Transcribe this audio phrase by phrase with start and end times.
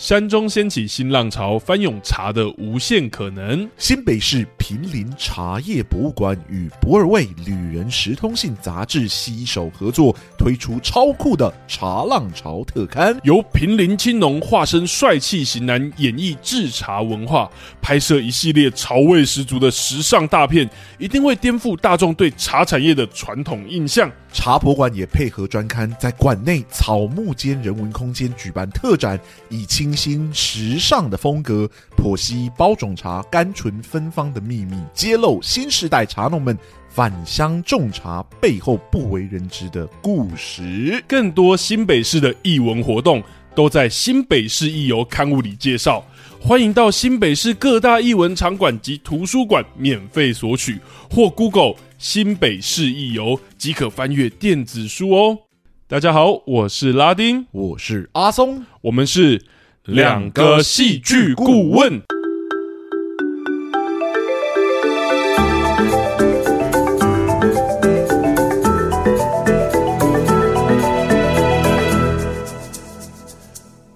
[0.00, 3.68] 山中掀起新浪潮，翻涌茶的无限可能。
[3.76, 17.50] 新北市平林茶叶博物馆与博尔味旅人时通信杂志携手合作，推出超酷的茶浪潮特刊，由平林青农化身帅气型男，演绎制茶文化，
[17.82, 20.66] 拍摄一系列潮味十足的时尚大片，
[20.98, 24.10] 一定会颠覆大众对茶产业的传统印象。
[24.32, 29.18] 茶博馆也配合专刊，在馆内草木间人文空间举办特展，
[29.48, 36.56] 以清新时尚的风格剖析包种茶甘醇芬芳的秘密，揭露新时代茶农们
[36.88, 41.02] 返乡种茶背后不为人知的故事。
[41.08, 43.22] 更多新北市的艺文活动
[43.54, 46.04] 都在新北市艺游刊物里介绍，
[46.40, 50.78] 欢迎到新北市各大艺文场馆及图书馆免费索取，
[51.10, 51.74] 或 Google。
[52.00, 55.40] 新北市一游即可翻阅电子书哦。
[55.86, 59.44] 大家好，我是拉丁，我是阿松，我们是
[59.84, 62.00] 两个戏剧顾问。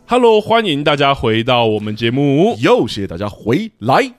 [0.07, 4.13] Hello，欢迎大家回到我们节目，又谢谢大家回来。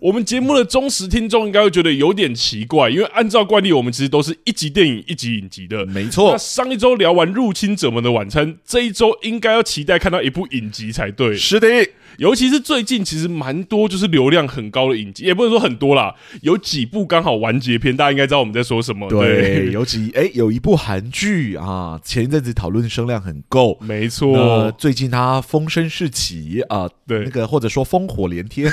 [0.00, 5.84] 我们节目的忠实听众应该会觉得有点奇怪，因为按照惯例，我们其实都是一集电影一集影集的。
[5.84, 11.36] 没错，那上一周聊完《入侵者们的晚餐》，这一周应该要期待看到一部影集才对。
[11.36, 11.68] 是的。
[12.18, 19.08] 尤其是最近，其实蛮多就是流量很高的影集，也不能说很多啦，有几部刚好完结篇，大家应该知道我们在说什么。
[19.08, 24.70] 对，对有几哎、欸，有一部韩剧啊，前一阵子讨论声量很够，没错。
[24.78, 28.70] 最近它风声四起啊，对，那个或者说烽火连天，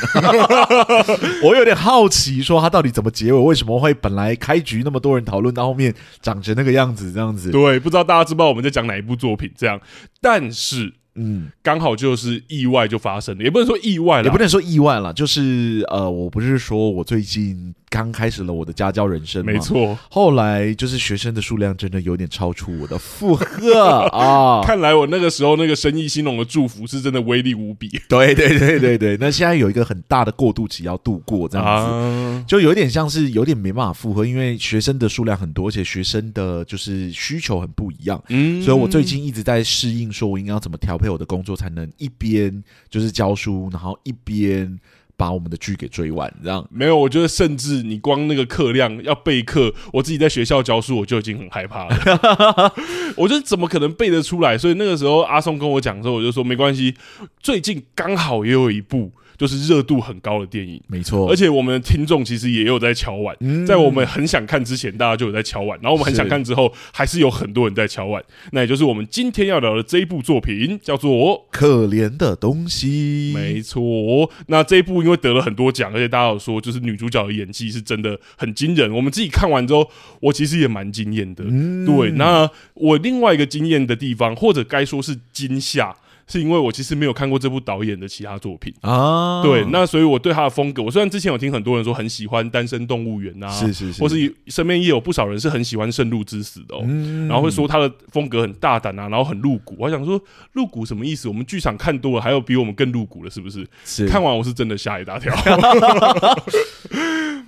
[1.43, 3.39] 我有点好奇，说它到底怎么结尾？
[3.39, 7.11] 为什么会本来开局那么多人讨论，到后面长成那个样子？
[7.11, 9.51] 这样子，对，不知道大家知不知道我们在讲哪一部作品？
[9.57, 9.79] 这样，
[10.21, 10.93] 但是。
[11.17, 19.51] 嗯，刚好就是意外就发生了，也不能说意外了，也不能说意外了，就是呃，我不是说我最近刚开始了我的家教人生吗？
[19.51, 24.61] 没错，后来就是学生的数量真的有点超出我的负荷啊！
[24.67, 27.89] 看来我那个时候那个生意兴隆的祝福是真的威力无比。
[28.09, 38.21] 对对对对对，那现在有一个很大的过渡期要度过，这样子、啊、就有点像是有点没办法负荷，因为学生的数量很多，而且学生的就是需求很不一样。
[38.29, 41.07] 嗯，所以我最近一直在适应，说我应该要怎么调配。
[41.07, 44.77] 我的工作才能一边就是教书，然后一边
[45.17, 46.95] 把我们的剧给追完，这样没有？
[46.95, 52.73] 我觉得甚至你光那个课量要备课，我自己在学校教书，我就已经很害怕了。
[53.17, 54.57] 我觉得怎么可能背得出来？
[54.57, 56.93] 所以那个时候阿松跟我讲的时候，我就说没关系。
[57.39, 59.11] 最近刚好也有一部。
[59.37, 61.29] 就是热度很高的电影，没错。
[61.29, 65.77] 而且我们的听众其实也有在敲碗，嗯，在我们很想看之前，大家就有在敲碗。
[65.81, 68.23] 然后我们很想看之后，还是有很多人在敲碗。
[68.51, 71.11] 那也就是我们今天要聊的这一部作品，叫做
[71.51, 73.31] 《可怜的东西》。
[73.35, 74.29] 没错。
[74.47, 78.91] 那这一部因为得了很多奖，而且大家有说，就是女主角的演技是真的很惊人。
[78.91, 79.87] 我们自己看完之后，
[80.19, 81.43] 我其实也蛮惊艳的。
[81.47, 82.11] 嗯，对。
[82.11, 85.95] 那我另外一个惊艳的地方，或者该说是惊吓。
[86.27, 96.81] 是因为我其实没有看过这部导演的其他作品啊，对，那所以我对他的风格，我虽然之前有听很多人说很喜欢《单身动物园》啊，是是是，或是身边也有不少人是很喜欢《圣路之死》的哦，
[97.27, 99.75] 然后会说他的风格很大胆啊，然后很露骨。
[99.79, 100.21] 我想说
[100.53, 101.27] 露骨什么意思？
[101.27, 103.65] 我们剧场看多了，还有比我们更露骨的，是不是？
[103.85, 104.07] 是。
[104.07, 105.33] 看完我是真的吓一大跳。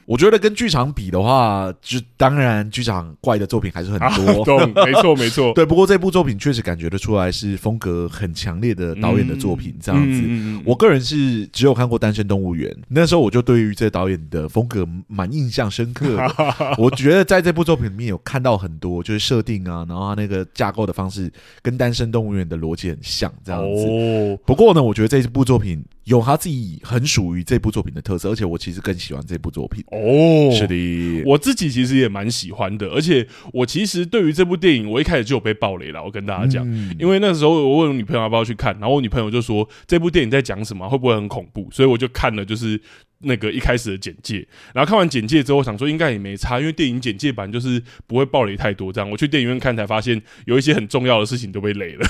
[0.06, 4.00] 我觉得跟剧场比的话，就当然剧场怪的作品还是很
[4.44, 5.54] 多， 啊、没错没错。
[5.54, 10.22] 对，不过这部作品确实感觉得出来是风格很强烈的导演的作品，这样子。
[10.26, 16.36] 嗯、我个人是只有看过《单身动物园》，那时候我就对于这导演的风格蛮印象深刻的。
[16.78, 21.32] 我觉得在这部作品里面有看到很多就是设定啊，然后他那个架构的方式
[21.62, 23.86] 跟《单身动物园》的逻辑很像，这样子。
[23.88, 25.84] 哦、不过呢，我觉得这部作品。
[26.10, 30.52] 有他自己很属于这部作品的特色，而且我其实更喜欢这部作品哦。
[30.52, 36.04] 是的，我自己其实也蛮喜欢的，而且我其实对于这部电影，我一开始就有被暴雷了。
[36.04, 41.70] 我跟大家讲，嗯、因为那时候我问我女朋友要不要去看，然后我女朋友就说这部电影在讲什么，会不会很恐怖？
[41.72, 42.82] 所以我就看了，就是。
[43.22, 48.94] 那个一开始的简介，然后看完简介之后，我想说应该也没差，因为电影简介版就是不会暴雷太多。
[48.94, 52.08] 这样，我去电影院看才发现，有一些很重要的事情都被雷了。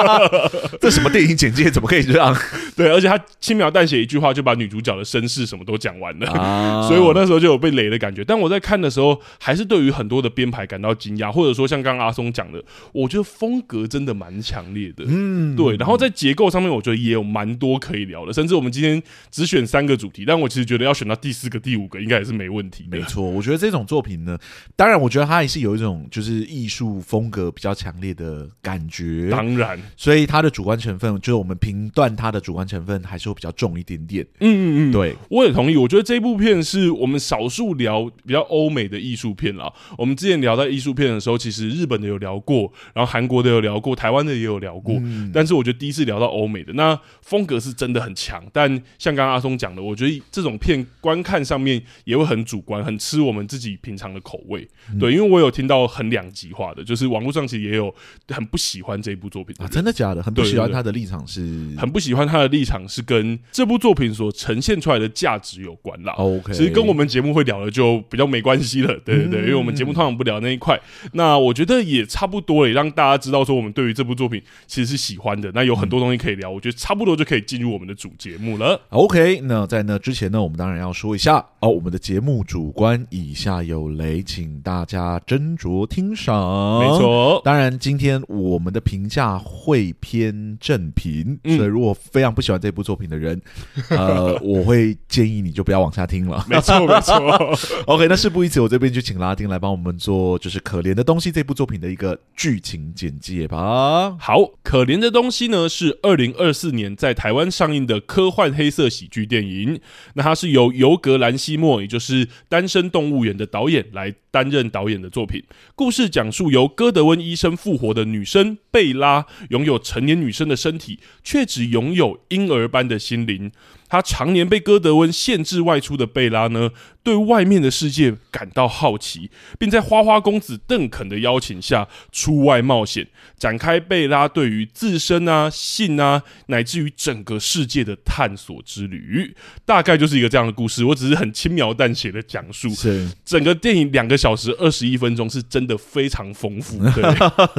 [0.80, 2.34] 这什么电影简介怎么可以这样？
[2.74, 8.24] 对，而且他轻描淡写一句话就把女主角的身世什么都讲完了，啊、 所以我那时候就有被雷的感觉。
[8.24, 15.04] 但我在看的时候，还是对于很多的编排感到惊讶，或者说像刚刚阿松讲的，我觉得风格真的蛮强烈的。
[15.06, 15.76] 嗯，对。
[15.76, 18.32] 然后在结构上面，我觉得也有蛮多可以聊的。
[18.32, 22.86] 甚至我们今天只选三个主题，但我其实觉得要选到第四个、第五个，应该也是没问题。
[22.88, 24.38] 没错，我觉得这种作品呢，
[24.76, 29.28] 当然，我觉得它还是有一种就是艺术风格比较强烈的感觉。
[29.28, 34.24] 当然，所以它的主观成分，就是我们评断它的主观成分，还是会比较重一点点。
[34.38, 35.76] 嗯嗯嗯，对，我也同意。
[35.76, 39.72] 我觉得这部片是我们少数聊比较欧美的艺术片啦。
[39.98, 44.94] 我们之前聊到艺术片的时候，其实日本的有聊过，然后韩国的有聊过，台湾的也有聊过。
[45.02, 48.44] 嗯、但是我觉得第一次聊到欧美的，那风格是真的很强。
[48.52, 54.66] 但像刚刚阿松讲的，我觉得这种片观看上面也会很主观，很吃我们自己平常的口味。
[54.92, 57.94] 嗯、对，因为我有听到很两极化的，就是网络上其实也有
[58.28, 59.54] 很不喜欢这部作品。
[59.58, 60.22] 啊，真的假的？
[60.22, 61.40] 很不喜欢他的立场是？
[61.76, 66.12] 很不喜欢他的立场是跟这部作品所呈现出来的价值有关啦。
[66.14, 68.88] OK，其实跟我们节目会聊的就比较没关系了。
[69.04, 70.78] 对对对，因为我们节目通常不聊那一块。
[71.12, 75.50] 那我觉得也差不多，也让大家知道说我们对于这部作品其实是喜欢的。
[75.54, 78.80] 那有很多东西可以聊，我觉得差不多就可以进入我们的主节目了。
[78.90, 86.80] OK，那在那之前呢，我们当然要说一下哦，我们的节目主观以下有雷，请大家斟酌听赏。
[86.80, 93.40] 没错，当然今天我们的评价会偏正评，嗯、所以如果非常不喜欢这部作品的人，
[93.90, 96.44] 呃，我会建议你就不要往下听了。
[96.48, 97.14] 没错，没错。
[97.86, 104.16] OK，那事不宜迟，我这边就请拉丁来帮我们做，就是《可怜的东西》这部作品的一个剧情简介吧。
[104.18, 109.80] 好，《可怜的东西》呢是二零二四年在台湾上映的科幻黑色喜剧电影。
[110.14, 115.42] 那它是由尤格兰西莫，也就是《单身动物园》的导演来担任导演的作品。
[115.74, 123.52] 故事讲述由戈德温医生复活的女生贝拉，拥有成年女生的身体，却只拥有婴儿般的心灵。
[123.90, 126.70] 她常年被哥德温限制外出的贝拉呢，
[127.02, 129.28] 对外面的世界感到好奇，
[129.58, 139.34] 并在花花公子邓肯的邀请下出外冒险，展开贝拉对于自身啊、性啊，乃至于整个世界的探索之旅。
[139.66, 142.68] 大概就是一个这样的故事，我只是很轻描淡写的讲述。
[142.70, 147.02] 是整个电影两个小时二十一分钟，是真的非常丰富， 对，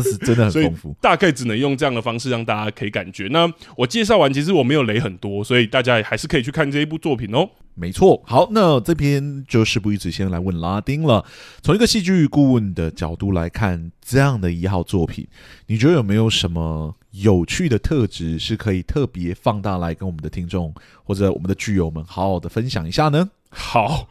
[0.01, 0.95] 是真的很丰富。
[1.01, 3.27] 大概只能用这样的方式让大家可以感觉。
[3.31, 7.49] 那我介绍完，其实我没有雷很多，所以大家也还是可以去看这一部作品哦。
[7.73, 11.25] 没错，好，那这边就事不宜迟，先来问拉丁了。
[11.63, 15.27] 从一个戏剧顾问的角度来看，这样的一号作品，
[15.65, 20.71] 你觉得有没有什么有趣的特质是可以特别放大来跟我们的听众
[21.03, 23.31] 或者我们的剧友们好好的分享一下呢？
[23.51, 24.07] 好。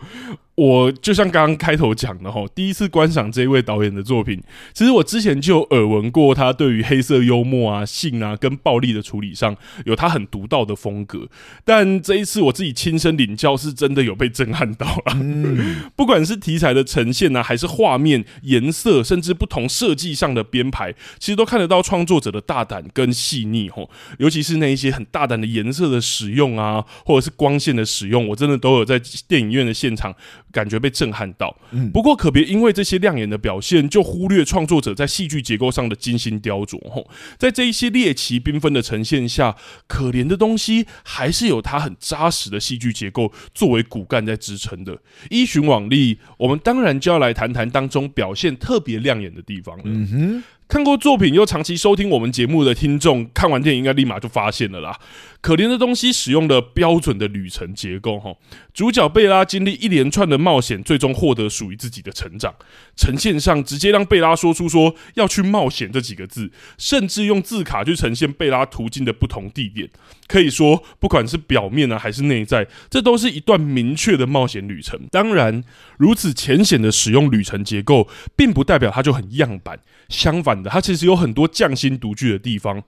[0.56, 4.42] 我就像刚刚开头讲的哈，第一次观赏这一位导演的作品，
[4.74, 9.56] 其实我之前就有耳闻过他对于黑色幽默啊、性啊跟暴力的处理上
[9.86, 11.30] 有他很独到的风格，
[11.64, 15.14] 但这一次我自己亲身领教，是真的有被震撼到了。
[15.14, 23.88] 嗯、不管是题材的呈现呢、啊，还是画面、颜色，甚至不同设计上的编排，其实都看得到创作者的大胆跟细腻哈。
[24.18, 30.14] 尤其是那一些很大胆的颜色的使用啊，或者是光线的使用，我真的都有在电影院的现场。
[30.52, 31.56] 感觉被震撼到，
[31.92, 36.76] 不过可别因为这些亮眼的表现，就忽略创作者在戏剧结构上的精心雕琢。
[36.90, 39.54] 吼，在这一些猎奇缤纷的呈现下，
[39.86, 44.98] 可怜的东西还是有它很扎实的戏剧结构作为骨干在支撑的。
[45.30, 49.84] 依循往例，我们当然就要来谈谈当中表现特别亮眼的地方了。
[49.86, 50.42] 嗯哼。
[50.66, 54.96] 看过作品又长期收听我们节目的听众，看完电影应该立马就发现了啦。
[55.40, 58.34] 可怜的东西使用了标准的旅程结构，哈，
[58.74, 62.54] 主角贝拉经历一连串的冒险，最终获得属于自己的成长。
[62.94, 69.88] 呈现上直接让贝拉说出说要去冒险这几个字，甚至用字卡去呈现贝拉途径的不同地点。
[70.26, 75.00] 可以说，不管是表面啊还是内在，这都是一段明确的冒险旅程。
[75.10, 75.64] 当然，
[75.96, 79.80] 如此浅显的使用旅程结构，并不代表它就很样板。
[80.10, 82.82] 相反的，它其实有很多匠心独具的地方。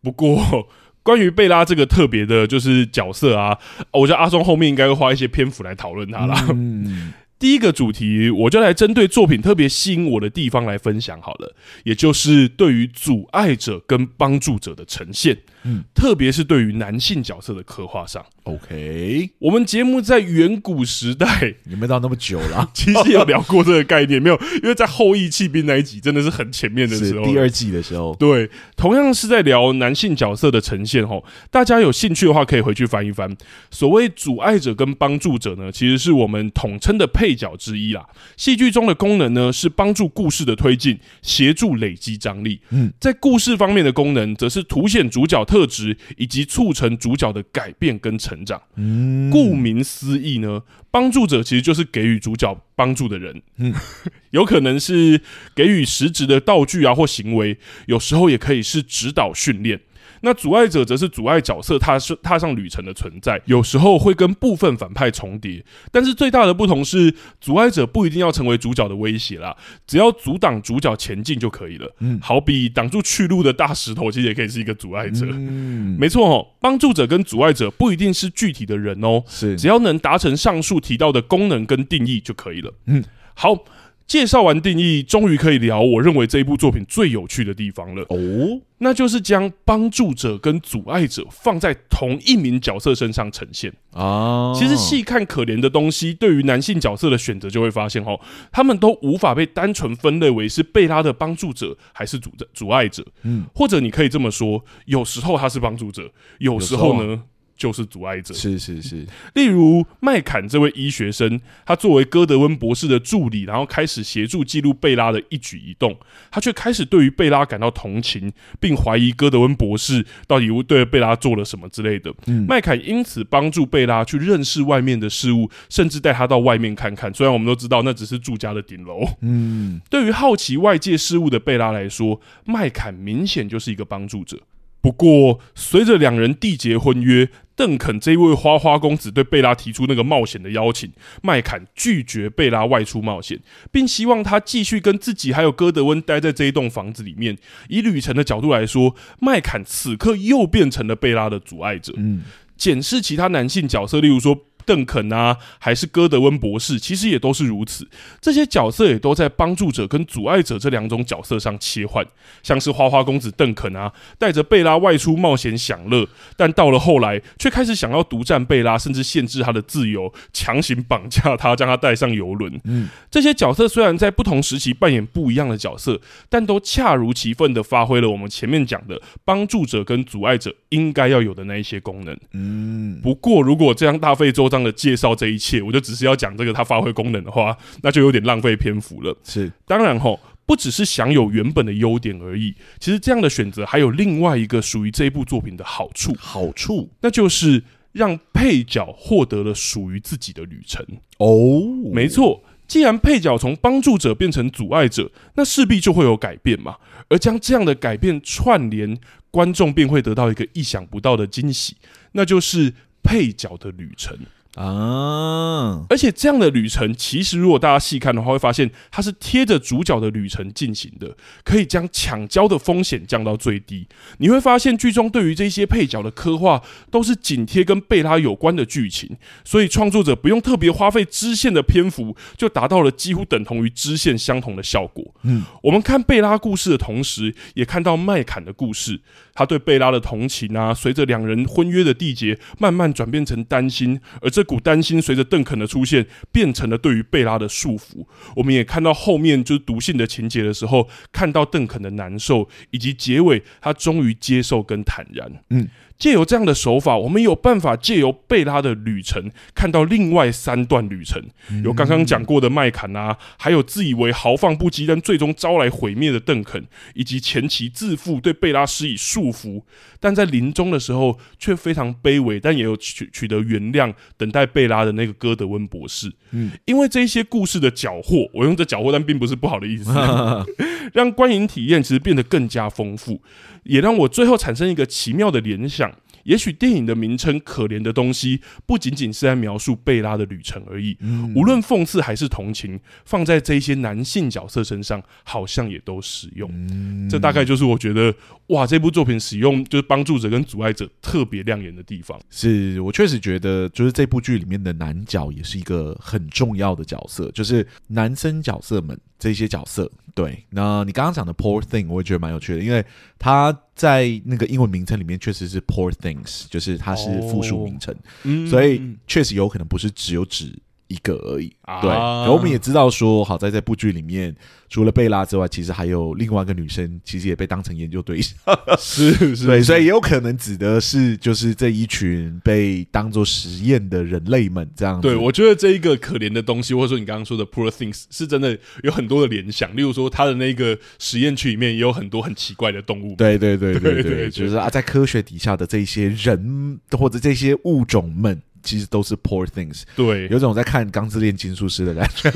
[0.00, 0.68] 不过，
[1.02, 3.58] 关于贝拉这个特别的，就是角色啊，
[3.92, 6.46] 我觉得阿松后面应该会花一些篇幅来讨论它啦。
[6.50, 15.38] 嗯， 第一个主题，我就来针对作品特别吸引我的地方来分享好了，也就是对于阻碍者跟帮助者的呈现。
[15.64, 24.38] 嗯，特别是对于男性角色的刻画上，OK，我们节目在远古时代也没到那么久了， 其实有聊过这个概念没有？
[24.62, 31.22] 因为在后羿弃兵那一集真的是很前面的时候，第二季的时候，对，同样是在聊男性角色的呈现齁。
[31.50, 33.36] 大家有兴趣的话，可以回去翻一翻。
[33.70, 38.06] 所谓阻碍者跟帮助者呢，其实是我们统称的配角之一啦。
[38.36, 42.60] 戏剧中的功能呢，是帮助故事的推进，协助累积张力。
[42.70, 45.44] 嗯，在故事方面的功能，则是凸显主角。
[45.48, 48.60] 特质，以及促成主角的改变跟成长。
[48.76, 53.42] 嗯，顾名思义呢，帮助者其实就是给予主角帮助的人。
[53.56, 53.74] 嗯，
[54.30, 55.22] 有可能是
[55.54, 59.80] 给予实质的道具啊或行为，有时候也可以是指导训练。
[60.22, 69.56] 那阻碍者则是阻碍角色踏上踏上旅程的存在，有时候会跟部分反派重叠，但是最大的不同是，阻碍者不一定要成为主角的威胁啦，
[69.86, 71.94] 只要阻挡主角前进就可以了。
[72.00, 75.26] 嗯，好比挡住去路的大石头，其实也可以是一个阻碍者。
[75.30, 82.72] 嗯，没错哦，帮助者跟阻碍者不一定是具体的人哦，是只要能达成上述提到的功能跟定义就可以了。
[82.86, 83.64] 嗯，好。
[84.08, 88.02] 介绍完定义，终于可以聊我认为这一部作品最有趣的地方了。
[88.08, 94.54] 哦，那就是将帮助者跟阻碍者放在同一名角色身上呈现啊。
[94.56, 98.18] 其实细看可怜的东西，对于男性角色的选择，就会发现哦，
[98.50, 103.04] 他们都无法被单纯分类为是贝拉的帮助者还是阻阻碍者。
[103.24, 107.24] 嗯，或者你可以这么说，有时候他是帮助者，有时候呢？
[107.58, 109.04] 就是阻碍者，是是是。
[109.34, 115.98] 例如麦坎这位医学生，他作为戈德温博士的助理，然后开始协助记录贝拉的一举一动，
[116.30, 122.14] 他却开始对于贝拉感到同情，并怀疑戈德温博士到底对贝拉做了什么之类的。
[122.26, 127.12] 嗯，麦坎因此帮助贝拉去认识外面的事物，甚至带他到外面看看。
[127.12, 129.00] 虽然我们都知道那只是住家的顶楼。
[129.22, 134.38] 嗯，对于好奇外界事物的贝拉来说，麦坎明显就是一个帮助者。
[134.80, 143.40] 不过，随着两人缔结婚约，邓肯这一位花花公子对贝拉提出那个冒险的邀请，麦坎拒绝贝拉外出冒险，
[143.72, 147.36] 并希望他继续跟自己还有戈德温待在这一栋房子里面。
[147.68, 151.92] 以旅程的角度来说，麦坎此刻又变成了贝拉的阻碍者。
[151.96, 152.22] 嗯，
[152.56, 154.47] 检视其他男性角色，例如说。
[154.68, 157.88] 邓肯啊，还是戈德温博士，其实也都是如此。
[158.20, 162.06] 这些角色也都在帮助者跟阻碍者这两种角色上切换。
[162.42, 166.06] 像是花花公子邓肯啊，带着贝拉外出冒险享乐，
[166.36, 172.60] 但到了后来却开始想要独占贝拉，甚至限制他的自由，强行绑架他，将他带上游轮。
[172.64, 175.98] 嗯，这些角色虽然在不同时期扮演不一样的角色，
[176.28, 182.14] 但都恰如其分的发挥了我们前面讲的帮助者跟阻碍者应该要有的那一些功能。
[182.32, 189.16] 嗯，不过如果这样大费周章的介绍这一切，我就只是要讲这个它发挥功能的话，那就有点浪费篇幅了。
[189.24, 192.54] 是，当然吼，不只是享有原本的优点而已。
[192.78, 197.62] 其实这样的选择还有另外一个属于这一部作品的好处，好处，那就是
[197.92, 200.84] 让配角获得了属于自己的旅程。
[201.18, 201.60] 哦，
[201.92, 206.76] 没错，既然配角从帮助者变成阻碍者，那势必就会有改变嘛。
[207.10, 208.98] 而将这样的改变串联，
[209.30, 211.76] 观众便会得到一个意想不到的惊喜，
[212.12, 214.14] 那就是配角的旅程。
[214.54, 215.84] 啊！
[215.88, 223.86] 而且这样的旅程，其实如果大家细看的话，会发现它是贴着主角的旅程进行的，可以将抢焦的风险降到最低。
[224.18, 235.04] 你会发现剧中对于这些配角的刻画都是紧贴跟贝拉有关的剧情，所以创作者不用特别花费支线的篇幅，就达到了几乎等同于支线相同的效果。
[235.22, 239.00] 嗯，我们看贝拉故事的同时，也看到麦坎的故事。
[239.38, 248.04] 他对贝拉的同情啊，随着两人婚约的缔结，慢慢转变成担心，而这股担心随着邓肯的出现，变成了对于贝拉的束缚。
[248.34, 255.30] 我们也看到后面就是读信的情节的时候，看到邓肯的难受，以及结尾他终于接受跟坦然。
[255.50, 255.68] 嗯。
[255.98, 261.22] 借由这样的手法，我们有办法借由贝拉的旅程，看到另外三段旅程。
[261.64, 266.64] 有刚刚讲过的麦坎啊，还有自以为豪放不羁，但最终招来毁灭的邓肯，
[266.94, 269.62] 以及前期自负对贝拉施以束缚，
[269.98, 276.12] 但在临终的时候却非常卑微，但也有取取得原谅，等待贝拉的那个哥德温博士。
[276.30, 279.92] 嗯，因为这些故事的缴获，我用这缴获，但并不是不好的意思，
[280.94, 283.20] 让观影体验其实变得更加丰富。
[283.68, 285.92] 也让我最后产生一个奇妙的联想。
[286.24, 290.94] 也许电影的名称《可怜的东西》不仅仅是在描述贝拉的旅程而已。
[291.00, 296.50] 嗯，无论讽刺还是同情，放在这些男性角色身上，好像也都适用。
[296.52, 298.14] 嗯，这大概就是我觉得
[298.48, 302.20] 哇，这部作品使用就是帮助者跟阻碍者特别亮眼的地方。
[302.28, 309.90] 是我确实觉得，就是这部剧里面的男角也是一个很重要的角色，就是男生角色们这些角色。
[310.14, 312.84] 对，那你刚刚讲的 Poor Thing，我也觉得蛮有趣的，因为
[313.18, 317.94] 它在那个英文名称里面确实是 Poor Things，就是它是复数名称，
[318.24, 320.52] 哦、所以确实有可能不是只有指
[320.88, 321.52] 一个而已。
[321.62, 324.34] 啊、对，可我们也知道说，好在这部剧里面，
[324.68, 328.36] 除了贝拉之外，其实还有另外一个女生，其实也被当成研究对象。
[328.78, 335.08] 是 是，对，所以也有可能指的是就是这一群被当做实验的人类们这样子。
[335.08, 339.76] 对，我觉得这一个可怜的东西，或者说你刚刚说的 poor things，是真的有很多的联想。
[339.76, 343.14] 例如说，他的那个实验区里面也有很多很奇怪的动物。
[343.16, 348.40] 对，对，对，对，对，就是啊，在科学底下的这些人或者这些物种们。
[348.68, 352.30] 其实都是 poor things，对，有种在看《钢之炼金术师》的感觉，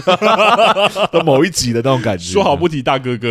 [1.13, 2.25] 的某一集的那种感觉。
[2.33, 3.31] 说好不提大哥哥，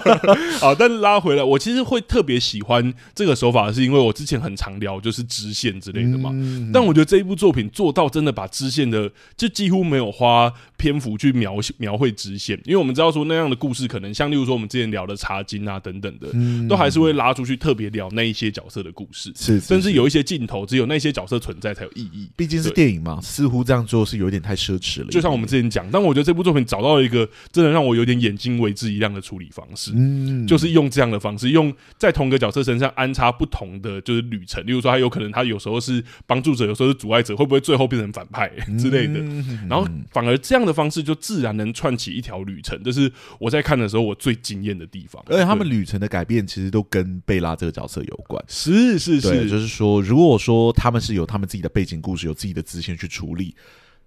[0.60, 6.28] 好，但是拉回来，我其实会特别喜欢这个手法，是因为我之前很常聊就是支线之类的嘛。
[6.34, 22.25] 嗯、但我觉得这一部作品做到真的把支线的，就几乎没有花篇幅去描描绘支线，因为我们知道说那样的故事，可能像例如说我们之前聊的茶金啊等等的，嗯、都还是会拉出去特别聊那一些角色的故事，是，是，是，甚至有一些镜头，只有那些角色存在才有意义。
[22.34, 25.06] 毕竟是电影嘛，似乎这样做是有点太奢侈了。
[25.08, 34.64] 就像我们之前讲，但我觉得这部作品找到了一个真的让我有点眼睛为之一亮的处理方式，嗯，就是用这样的方式，用在同个角色身上安插不同的就是旅程。
[34.66, 39.20] 例如说，他有可能他有时候是帮助者，有时候是阻碍者，会不会最后变成反派 之类的？
[39.68, 45.22] 然后反而这样的方式就自然能串起一条旅程，这是我在看的时候我最惊艳的地方。
[45.26, 48.42] 而且他们旅程的改变其实都跟贝拉这个角色有关。
[48.48, 53.54] 是是是，就是说，如果说他们是有他们自己的背景故事，有自己的支线去处理，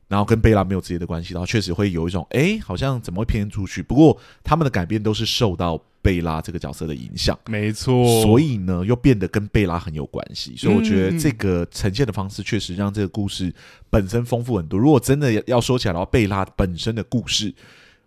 [0.07, 3.83] 然后跟贝拉没有直接的关系，然后确实会有一种哎、欸，好像怎么会偏出去？
[3.83, 8.23] 不过他们的改变都是受到贝拉这个角色的影响，没错。
[8.23, 10.55] 所以呢，又变得跟贝拉很有关系。
[10.55, 13.53] 所以我觉得这个呈现的方式确实让这个故事
[13.89, 14.79] 本身丰富很多。
[14.79, 17.53] 如果真的要说起来的话，贝拉本身的故事。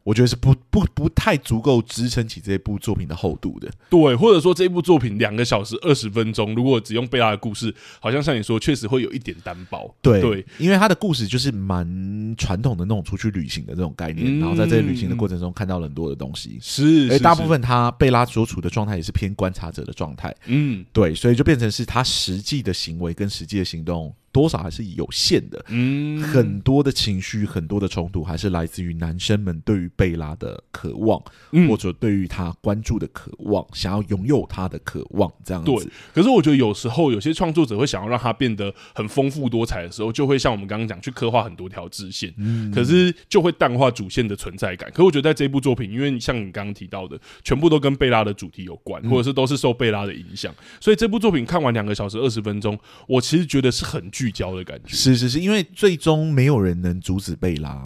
[0.04, 9.94] 我觉得是不不不太足够支撑起这部作品的厚度的，对，或者说这部作品两个小时二十分钟，如果只用贝拉的故事，好像像你说，确实会有一点单薄。
[10.02, 24.12] 对，对，因为他的故事就是蛮传统的那种出去旅行的这种概念，嗯、然后在这个旅行的过程中看到了很多的东西，是，而大部分他贝拉所处的状态也是偏观察者的状态，嗯，对，所以就变成是他实际的行为跟实际的行动。
[24.32, 31.22] 多少还是有限的，嗯，很多的情绪，很多的冲突，还是来自于男生们对于贝拉的渴望，
[31.52, 35.70] 嗯，或者对于他关注的渴望，想要拥有他的渴望，这样子。
[35.70, 35.86] 对。
[36.14, 44.90] 可是我觉得有时候有些创作者会想要让他变得很丰富多彩的时候，就会像我们刚刚讲，去刻画很多条支线，嗯，可是就会淡化主线的存在感。
[44.90, 57.82] 可是我觉得在这部作品，因为像你刚刚提到的，全部都跟贝拉的主题有关，或者是都是受贝拉的影响，所以这部作品看完两个小时二十分钟，我其实觉得是很聚焦的感觉，是是是，因为最终没有人能阻止贝拉。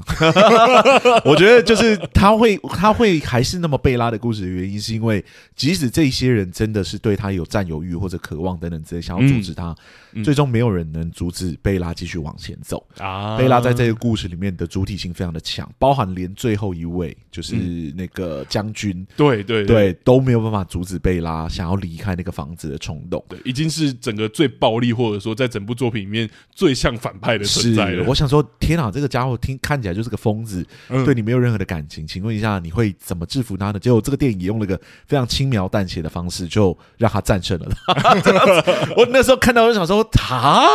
[1.24, 5.24] 我觉得就是他会他会还是那么贝拉的故事的原因，是因为
[5.54, 9.76] 即使这些人真的是对他有占有欲或者渴望等等之类，想要阻止他，嗯、
[10.22, 13.36] 最终没有人能阻止贝拉继续往前走啊。
[13.36, 17.54] 贝拉在这个故事里面的主体性非常的强，包含连最后一位就是
[17.96, 23.24] 那个将军，嗯、对对对，对，都没有办法阻止贝拉想要离开那个房子的冲动。
[23.28, 28.04] 对，已经是整个最暴力，或者说在整部作品里面最像反派的存在了。
[28.06, 32.06] 我想说，天哪，这个家伙听看起来就是个疯子，嗯、对你没有任何的感情。
[32.06, 33.78] 请问一下，你会怎么制服他呢？
[33.78, 38.14] 结果这个电影也用了一个非常轻描淡写的方式，就让他战胜了他。
[38.96, 40.68] 我那时候看到，我想说，他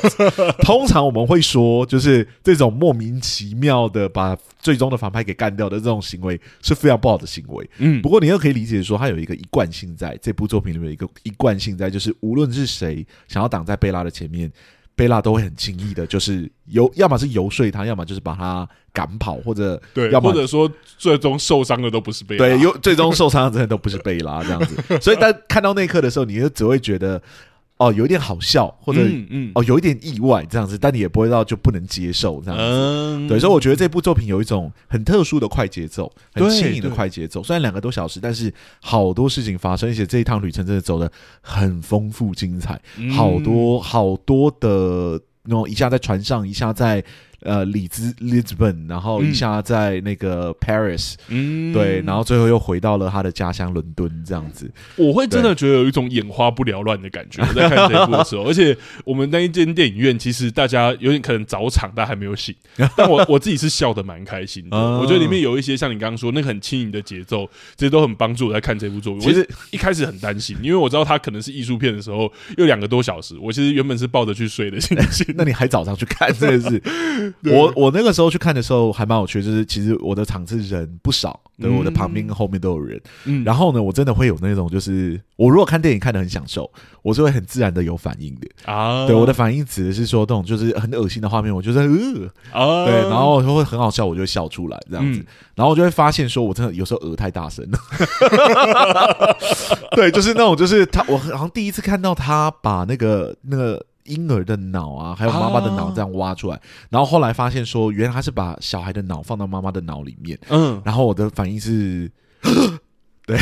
[0.62, 7.68] 通常我们会说，就是这种莫名其妙的把最终的反派给干掉的这种行为是非常不好的行为。
[7.78, 14.50] 嗯，不过你又可以理解说，他有一个一贯性在这部作品里面有一个一贯性在，就是无论是谁想要挡在贝拉的前面。
[14.98, 24.98] 贝拉都会很轻易的，就是游，要么是游说他，要么就是把他赶跑，或者对，要或者说最终受伤的都不是贝拉，对，有最终受伤的真的都不是贝拉这样子。
[24.98, 27.20] 所以，当看到那一刻的时候，你就只会觉得。
[27.78, 32.64] 哦，有一点好笑，或者嗯，嗯哦，有一点意外这样子，但你也不会到就不能接受这样子。
[32.64, 37.42] 嗯、对，所以我觉得这部作品有一种很特殊的快节奏，很轻盈的快节奏。
[37.42, 41.10] 虽然两个多小时，但是好多事情发生，而且这一趟旅程真的走的
[41.42, 47.04] 很丰富精彩，嗯、好多好多的那种一下在船上，一下在。
[47.42, 54.70] 呃，里兹 Lisbon，然后一下在那个 Paris，嗯，对，然后最后又回到了他的家乡伦敦，这样子。
[54.96, 58.44] 我会真的觉得有一种眼花不缭乱的感觉，我在看这一部的时候。
[58.48, 62.54] 而且我们那一间电影院，其实大家有点可能早场，但还没有醒。
[62.96, 64.76] 但我我自己是笑的蛮开心的。
[64.76, 69.22] 我觉得里面有一些像你刚刚说那个很轻盈的节奏，这些都很帮助我在看这部作品。
[69.22, 75.26] 其实一开始很担心，因为我知道它可能是艺术片的时候，又两个多小时，我其实原本是抱着去睡的心情。
[75.36, 77.25] 那你还早上去看，真的是。
[77.44, 83.00] 我我那个时候去看的时候还蛮有趣，就是其实我的场次人不少，对，我的旁边跟后面都有人。
[83.24, 86.70] 嗯，然后呢，我真的会有那种，就是我如果看电影看的很享受，
[87.02, 89.06] 我是会很自然的有反应的啊。
[89.06, 91.78] 对，我的反应指的是说，这种就是很恶心的画面，我就是
[92.52, 95.24] 呃，对，然后会很好笑，我就会笑出来这样子。
[95.54, 97.78] 然后我就会发现，说我真的有时候呃太大声了。
[99.96, 103.84] 对，就是那种，就是他，我好像第一次看到他把那个那个。
[104.06, 110.38] 婴儿的脑啊，还有妈妈的脑这样挖出来，啊、然后后来发现说，原来他是把小孩的脑放到妈妈的脑里面。
[110.48, 112.10] 嗯，然后我的反应是。
[113.26, 113.36] 对，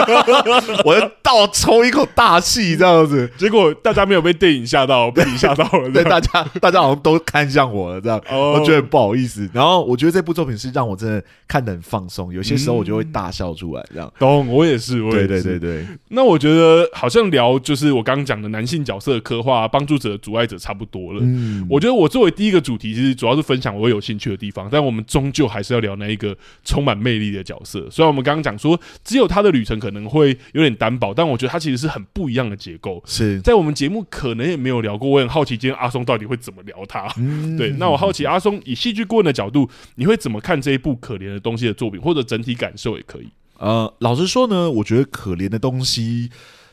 [0.86, 5.90] 我就倒抽一口大气，这样子，结果大家没有被电影吓到，被你吓到了。
[5.90, 9.50] 对，大家大家好像都看向我了，这样，我觉得不好意思。
[9.52, 14.08] 然后我觉得这部作品是让我真的看得很放松，有些时候我就会大笑出来，这样。
[14.16, 15.26] 懂，我也是，我也是。
[15.26, 15.86] 对对对对。
[16.10, 21.18] 那我觉得好像聊就是我刚刚讲的男性角色的刻画，帮助者、阻碍者差不多了。
[21.20, 27.84] 嗯，我觉得我作为第一个主题，其实主要是分享我有兴趣的地方，但我们终究还是要聊那一个充满魅力的角色。
[27.90, 28.78] 虽然我们刚刚讲说。
[29.04, 33.02] 只有他的旅程可能会有点单薄，但我觉得他其实是很不一样的结构。
[33.06, 37.12] 是在我们节目可能也没有聊过，我很好奇今天阿松到底会怎么聊他。
[37.16, 43.28] 嗯、对，那我好奇阿松以戏剧顾问的角度，你会怎么看这一部可怜的东西的作品，或者整体感受也可以。
[43.58, 46.30] 呃，老实说呢，我觉得可怜的东西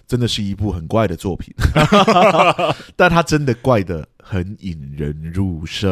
[0.08, 1.54] 真的是一部很怪的作品，
[2.96, 4.08] 但它真的怪的。
[4.30, 5.89] 很引人入胜，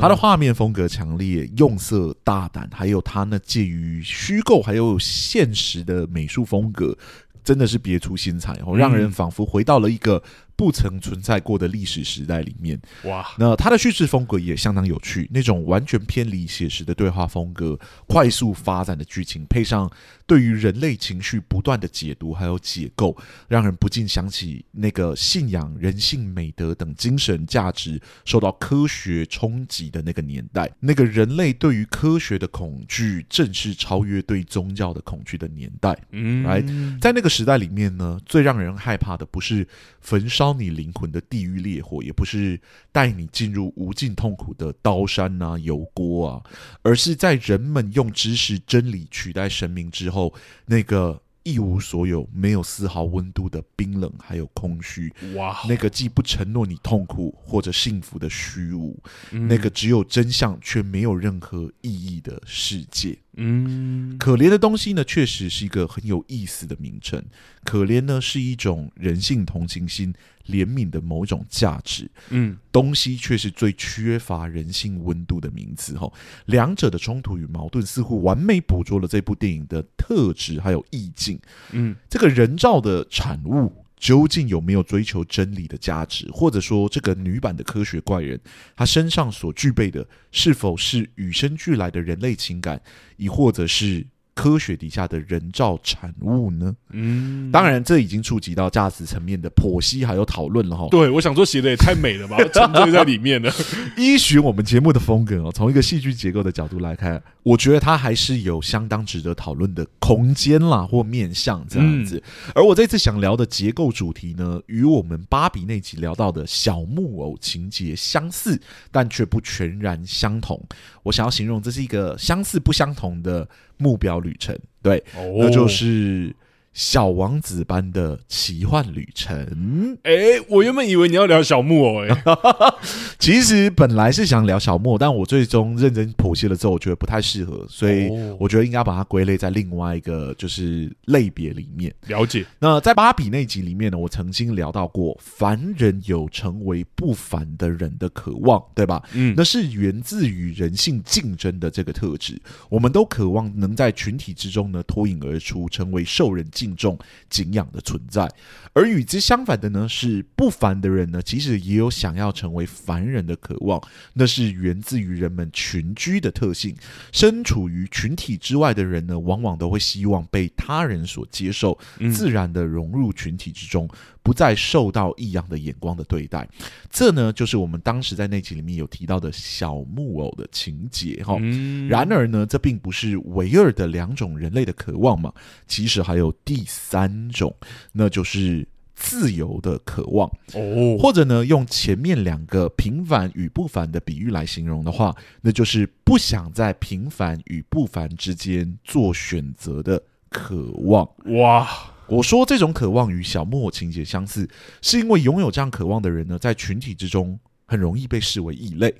[0.00, 6.96] 它的画面风格强烈，用色大胆，还有它那介于虚构还有现实的美术风格，
[7.44, 10.22] 真的是别出心裁哦，让人仿佛回到了一个。
[10.60, 13.26] 不曾存在过的历史时代里面，哇！
[13.38, 19.90] 那他的叙事风格也相当有趣，那种完全偏离写实的对话风格，快速发展的剧情，配上
[20.26, 23.16] 对于人类情绪不断的解读还有解构，
[23.48, 35.98] 让人不禁想起那个信仰人性美德等精神价值受到科学冲击的那个年代，那个人类对于科学的恐惧正是超越对宗教的恐惧的年代。
[36.10, 36.60] 嗯，来，
[37.00, 39.66] 在那个时代里面呢，最让人害怕的不是
[40.02, 40.49] 焚烧。
[40.52, 42.60] 你灵魂的地狱烈火，也不是
[42.92, 46.42] 带你进入无尽痛苦的刀山啊、油锅啊，
[46.82, 50.34] 而是在人们用知识真理取代神明之后，
[50.66, 55.12] 那个一无所有、没有丝毫温度的冰冷，还有空虚。
[55.34, 58.96] 哇，那个既不承诺你痛苦或者幸福的虚无，
[59.30, 63.16] 嗯、那个只有真相却没有任何意义的世界。
[63.36, 67.24] 嗯，可怜的东西呢，确实是一个很有意思的名称。
[67.64, 70.14] 可怜呢，是一种人性同情心。
[70.46, 75.96] 怜悯的某种价值，嗯，东西却是最缺乏人性温度的名词。
[75.96, 76.10] 哈，
[76.46, 81.38] 两者的冲突与矛盾似乎完美捕捉了这部电影的特质还有意境。
[81.70, 86.28] 嗯，这个人造的产物究竟有没有追求真理的价值？
[86.32, 88.40] 或者说，这个女版的科学怪人，
[88.74, 92.80] 她身上所具备的是否是与生俱来的人类情感，
[93.16, 94.04] 亦或者是？
[94.34, 96.74] 科学底下的人造产物呢？
[96.90, 100.88] 嗯，当然，这已经触及到价值层面的剖析还有讨论了哈。
[100.90, 103.52] 对，我想说写的也太美了吧， 沉醉在里面了。
[103.96, 112.16] 依循我们节目的风格哦，从一个戏剧结构的角度来看，我觉得它还是有相当值得讨论的空间啦，或面向这样子。
[112.16, 120.60] 嗯、而我这次想聊的结构主题呢，与我们芭比那集聊到的小木偶情节相似，但却不全然相同。
[121.02, 123.48] 我想要形容这是一个相似不相同的
[123.80, 126.32] 目标旅程，对，哦、那就是。
[126.72, 132.22] 小王子般的奇幻旅程，哎、欸，我原本以为你要聊小木偶、欸，哎，
[133.18, 141.92] 其实本来是想聊小木偶，但我最终认真剖析了之后，我觉得不太适合，所以我觉得应该把它归类在另外一个就是类别里面。
[142.06, 142.46] 了解。
[142.60, 149.02] 那在芭比那集里面呢，我曾经聊到过，凡人有成为不凡的人的渴望，对吧？
[149.14, 156.98] 嗯，那是源自于人性竞争的这个特质，我们都渴望能在群体之中呢脱颖而出，成为受人敬重、
[157.30, 158.30] 敬仰的存在，
[158.72, 163.80] 而与之相反的呢，是不凡的人呢，其实也有想要成为凡人的渴望，
[164.14, 166.76] 那是源自于人们群居的特性。
[167.12, 171.78] 身处于群体之外的人呢，往往都会希望被他人所接受，
[172.12, 173.88] 自然的融入群体之中。
[174.22, 176.46] 不再受到异样的眼光的对待，
[176.90, 181.38] 这呢就是我们当时在那集里面有提到的小木偶的情节哈。
[181.40, 185.32] 嗯、然而呢，这并不是唯二的两种人类的渴望嘛，
[185.66, 187.56] 其实还有第三种，
[187.92, 188.59] 那就是
[189.00, 190.98] 自由的渴望哦。
[191.00, 201.08] 或者呢，用前面两个平凡与不凡的比喻来形容的话，那就是不想在平凡与不凡之间做选择的渴望
[201.40, 201.66] 哇。
[202.06, 204.48] 我说这种渴望与小木偶情节相似，
[204.82, 208.92] 是因为拥有这样渴望的人呢，在群体之中很容易被视为异类。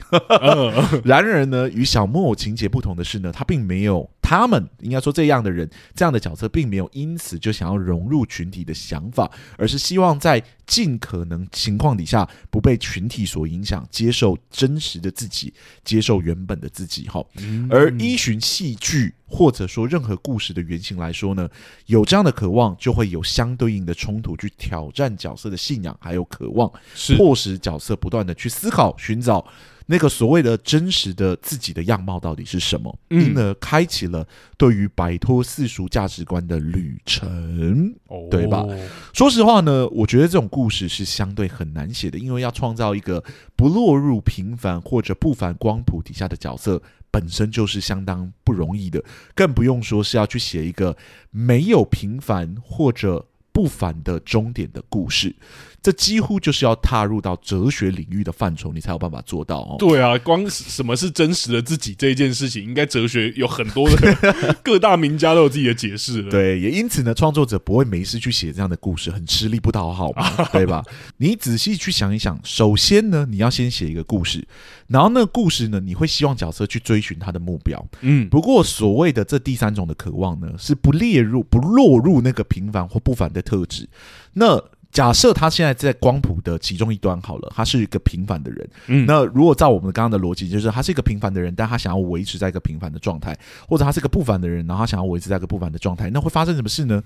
[1.05, 15.53] 然而呢，与小木偶情节不同的是呢，他并没有他们应该说这样的人，这样的角色，并没有因此就想要融入群体的想法，而是希望在尽可能情况底下不被群体所影响，接受真实的自己，
[15.85, 17.09] 接受原本的自己。
[17.09, 17.21] 哈，
[17.69, 21.49] 而依循戏剧或者说任何故事的原型来说呢，
[21.87, 26.73] 有这样的渴望，就会有相对应的冲突，去挑战角色的信仰，还有渴望，
[27.17, 29.45] 迫使角色不断的去思考、寻找。
[29.91, 32.97] 那个所谓的真实的自己的样貌到底是什么？
[33.09, 34.25] 因而开启了
[34.57, 37.93] 对于摆脱世俗价值观的旅程，
[38.31, 38.65] 对吧？
[39.13, 43.25] 说实话呢，我觉得这种故事是相对很难写的，因为要创造一个
[43.57, 49.03] 不落入平凡或者不凡光谱底下的角色，本身就是相当不容易的，
[49.35, 50.97] 更不用说是要去写一个
[51.33, 55.35] 没有平凡或者不凡的终点的故事。
[55.83, 59.77] 这几乎就是要踏入到哲学领域的范畴，你才有办法做到哦。
[59.79, 66.31] 对啊，光什么是真实的自己这一件事情，应该哲学有很多的 各大名家都有自己的解释了。
[66.31, 70.85] 对，也因此呢，创作者不会没事去写这样的故事，很吃力不讨好嘛， 对吧？
[71.17, 74.47] 你仔细去想一想，首先呢，你要先写一个故事，
[74.87, 77.83] 然后那个故事呢，你会希望角色去追寻他的目标。
[78.03, 83.89] 嗯，不过所谓的这第三种的渴望呢，是不列入、不落入那个平凡或不凡的特质。
[84.35, 84.63] 那
[84.93, 88.71] 假设他现在在光谱的其中一端好了，他是一个平凡的人。
[88.89, 97.03] 嗯，那如果照我们刚刚的逻辑，就是他是一个平凡的人，但他想要维持在一个平凡的状态，或者他是一个不凡的人，然后他想要维持在一个不凡的状态，那会发生什么事呢？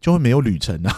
[0.00, 0.96] 就会没有旅程啊，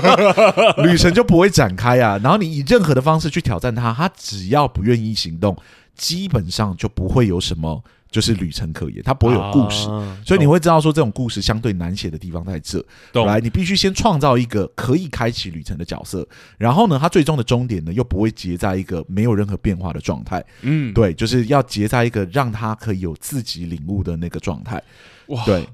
[0.82, 2.18] 旅程就不会展开啊。
[2.22, 5.54] 然后你以任何的方式去挑战他，他只要不愿意行动，
[5.94, 7.84] 基本上就不会有什么。
[8.10, 12.84] 就是旅程可言，它不会有故事，啊、所以你会知道说这种故事相对难写的地方在这。
[13.24, 16.26] 来，你必须先创造一个可以开启旅程的角色，
[16.58, 20.44] 然后呢，它最终的终点呢又不会结在一个没有任何变化的状态。
[20.62, 24.82] 嗯，对，就是要结在一个让他可以有自己领悟的那个状态。
[25.26, 25.64] 哇，对，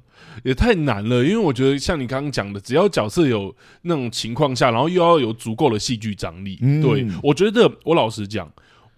[0.44, 6.59] 也太难了，因为我觉得像你刚刚讲的，只要角色有那种情况下，然后又要有足够的戏剧张力。
[6.61, 8.46] 嗯、对，我觉得我老实讲。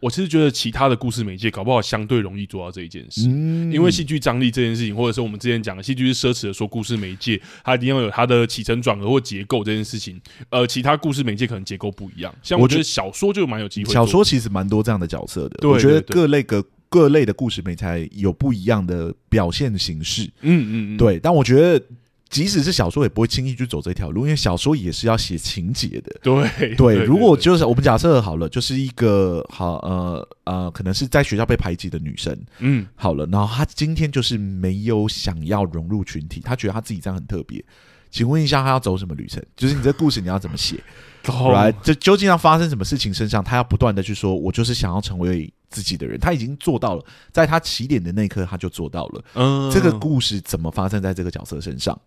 [0.01, 12.35] 我其实觉得其他的故事媒介搞不好相对容易做到这一件事，嗯、因为戏剧张力这件事情，或者是我们之前讲的戏剧是奢侈的，说故事媒介它一定要有它的起承转合或结构这件事情，呃，其他故事媒介可能结构不一样。
[12.43, 15.57] 像我觉得小说就蛮有机会，小说其实蛮多这样的角色的。
[15.61, 20.25] 对我觉得各类各各类的故事媒介有不一样的表现形式。
[20.43, 21.85] 嗯嗯嗯，对，但我觉得。
[22.31, 26.14] 即使是小说，也不会轻易去走这条路，因为小说也是要写情节的。
[26.23, 37.64] 对对，如果就是我们假设好了，就是一个好呃呃，可能是在学校被排挤的女生，嗯，好了，然后她今天就是没有想要融入群体，她觉得她自己这样很特别。
[38.11, 39.43] 请问一下，她要走什么旅程？
[39.57, 40.83] 就是你这故事你要怎么写？
[41.53, 43.43] 来，这究竟要发生什么事情身上？
[43.45, 46.19] 她要不断的去说，我就是想要成为自己的人。
[46.19, 49.25] 她已经做到了，在她起点的那一刻，她就做到了。
[49.35, 51.99] 嗯，这个故事怎么发生在这个角色身上？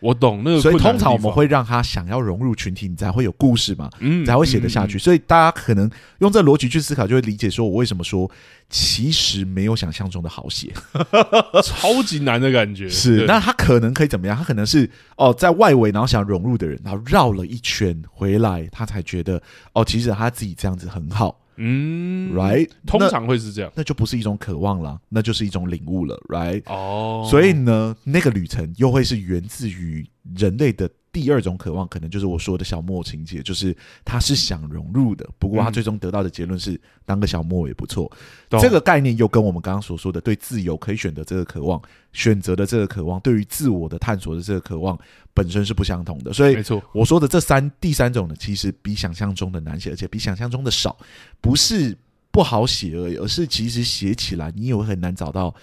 [0.00, 4.98] 我懂那个，所以通常我们会让他想要融入群体，你才会有故事嘛，嗯，才会写得下去。
[4.98, 8.30] 所以大家可能用这逻辑去思考，就会理解说我为什么说
[8.68, 10.72] 其实没有想象中的好写，
[11.62, 12.88] 超级难的感觉。
[12.88, 14.36] 是，那他可能可以怎么样？
[14.36, 19.40] 他可能是哦，在外围然后想融入的人，然后绕了一圈回来，他才觉得
[19.74, 21.38] 哦，其实他自己这样子很好。
[21.62, 26.62] 嗯，right，通常会是这样，那，那就不是一种渴望了，那就是一种领悟了，right？
[26.66, 30.90] 哦，所以呢，那个旅程又会是源自于人类的。
[31.12, 38.10] 第二种渴望，可能就是我说的小莫情节，就是他是想融入的，不过他最终得到的结论是当个小莫也不错。
[38.50, 41.80] 嗯、这个概念又跟我们刚刚所说的对自由可以选择这个渴望、
[42.12, 44.98] 选择的这个渴望，对于自我的探索的这个渴望
[45.34, 46.32] 本身是不相同的。
[46.32, 50.96] 所以，没错，我说的这三第三种呢，其实比想象中的难写，而且比想象中的少，
[51.40, 51.96] 不是
[52.30, 55.54] 不好写而已，而是其实写起来你也会很难找到。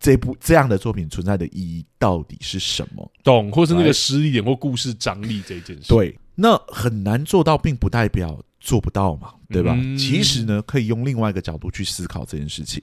[0.00, 3.12] 这部这样的作品存在的意义到底是什么？
[3.22, 5.88] 懂，或是那个失力点或故事张力这件事。
[5.88, 9.76] 对，那很难做到，并不代表做不到嘛，对吧？
[9.78, 12.82] 嗯、其实呢，可以用另外一个角度去思考这件事情。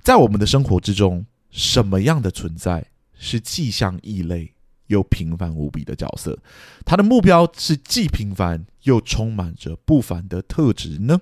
[0.00, 2.86] 在我们的生活之中，什么样的存在
[3.18, 4.52] 是既像异类
[4.86, 6.38] 又平凡无比的角色？
[6.86, 11.20] 他的目标是既平凡又充满着不凡的特质呢？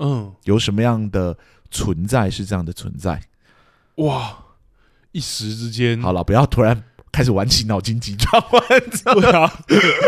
[0.00, 1.38] 嗯，有什么样的
[1.70, 3.22] 存在是这样的存在？
[3.96, 4.38] 哇！
[5.12, 8.62] 一时之间，好了，不要突然开始玩起脑筋急转弯。
[8.90, 9.14] 知道
[9.46, 9.52] 吗，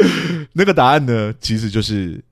[0.55, 2.23] 那个答案呢，其实就是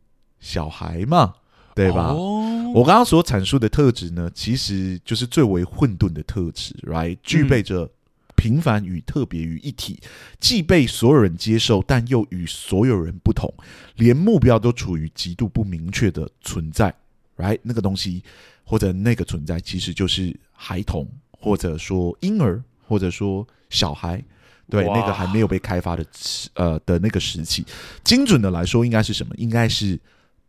[0.41, 1.35] 小孩嘛，
[1.75, 2.09] 对吧？
[2.09, 7.17] 哦、我刚刚所阐述的特质呢，其实就是最为混沌的特质，right？
[7.23, 7.91] 具备着
[8.35, 10.09] 平凡与特别于一体，嗯、
[10.41, 13.53] 既被所有人接受，但又与所有人不同，
[13.97, 16.93] 连目标都处于极度不明确的存在。
[17.37, 17.59] ，right？
[17.63, 18.23] 那个东西
[18.65, 21.07] 或者那个存在，其实就是孩童，
[21.43, 24.23] 或者说婴儿，或者说小孩，
[24.71, 26.07] 对，那个还没有被开发的
[26.55, 27.67] 呃的那个时期，
[28.05, 29.35] 精准的来说，应该是什么？
[29.37, 29.99] 应该是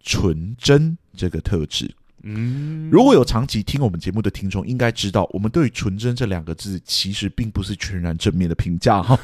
[0.02, 1.94] 纯真这个特质。
[2.24, 9.20] 嗯，如果有长期听我们节目的听众，应该知道，我们对于“纯真”这两个字，其实并不是全然正面的评价哈。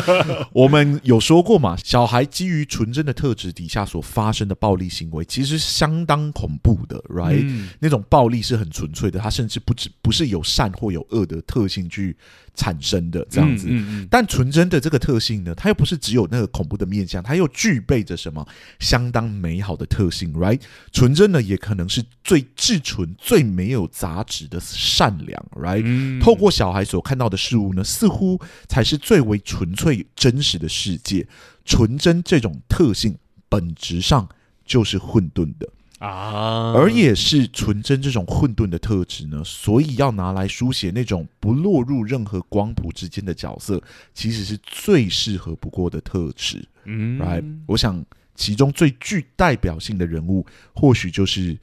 [0.52, 12.16] 我们有说过嘛，小孩基于纯真的特质底下所发生的暴力行为，其实相当恐怖的，right？、嗯、那种暴力是很纯粹的，它甚至不只不是有善或有恶的特性去
[12.54, 13.66] 产生的这样子。
[13.68, 18.46] 嗯嗯嗯、但纯真的这个特性呢，它又不是只有那个恐怖的面相，它又具备着什么
[18.78, 20.60] 相当美好的特性，right？
[20.92, 31.26] 纯真呢，也可能是最最至纯、最没有杂质的善良，right？、嗯、透过小孩所看到的事物呢，似乎才是最为纯粹、真实的世界。
[31.64, 33.16] 纯真这种特性，
[33.48, 34.28] 本质上
[34.64, 43.82] 就是混沌的啊，而也是纯真这种混沌的特质呢，所以要拿来书写那种不落入任何光谱之间的角色，
[44.14, 46.66] 其实是最适合不过的特质。
[46.84, 47.44] 嗯，right？
[47.66, 48.02] 我想
[48.34, 51.58] 其中最具代表性的人物，或许就是。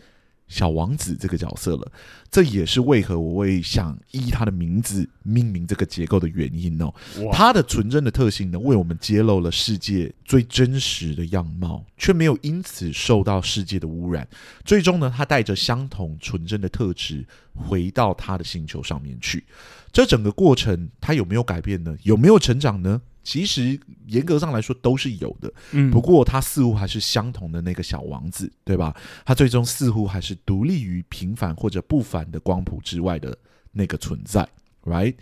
[0.47, 1.91] 小王子这个角色了，
[2.29, 6.93] 这也是为何我会想依他的名字命名这个结构的原因哦。
[7.31, 14.27] 他的纯真的特性呢，为我们揭露了世界最真实的样貌，却没有因此受到世界的污染。
[14.63, 19.43] 最终呢，他带着相同纯真的特质回到他的星球上面去。
[19.91, 21.95] 这整个过程，他有没有改变呢？
[22.03, 23.01] 有没有成长呢？
[23.25, 28.95] 其实严格上来说都是有的，嗯，不过他似乎还是相同的那个小王子，对吧？
[29.25, 33.35] 他最终似乎还是独立于平凡或者不凡的光谱之外的
[33.71, 34.47] 那个存在
[34.83, 35.15] ，right？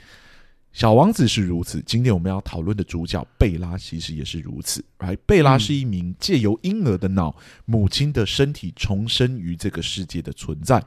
[0.74, 4.84] 小王子是如此，今天我们要讨论的主角贝拉其实也是如此。
[4.98, 10.84] 来，贝拉是一名借由婴儿的脑、母亲的身体重生于这个世界的存在。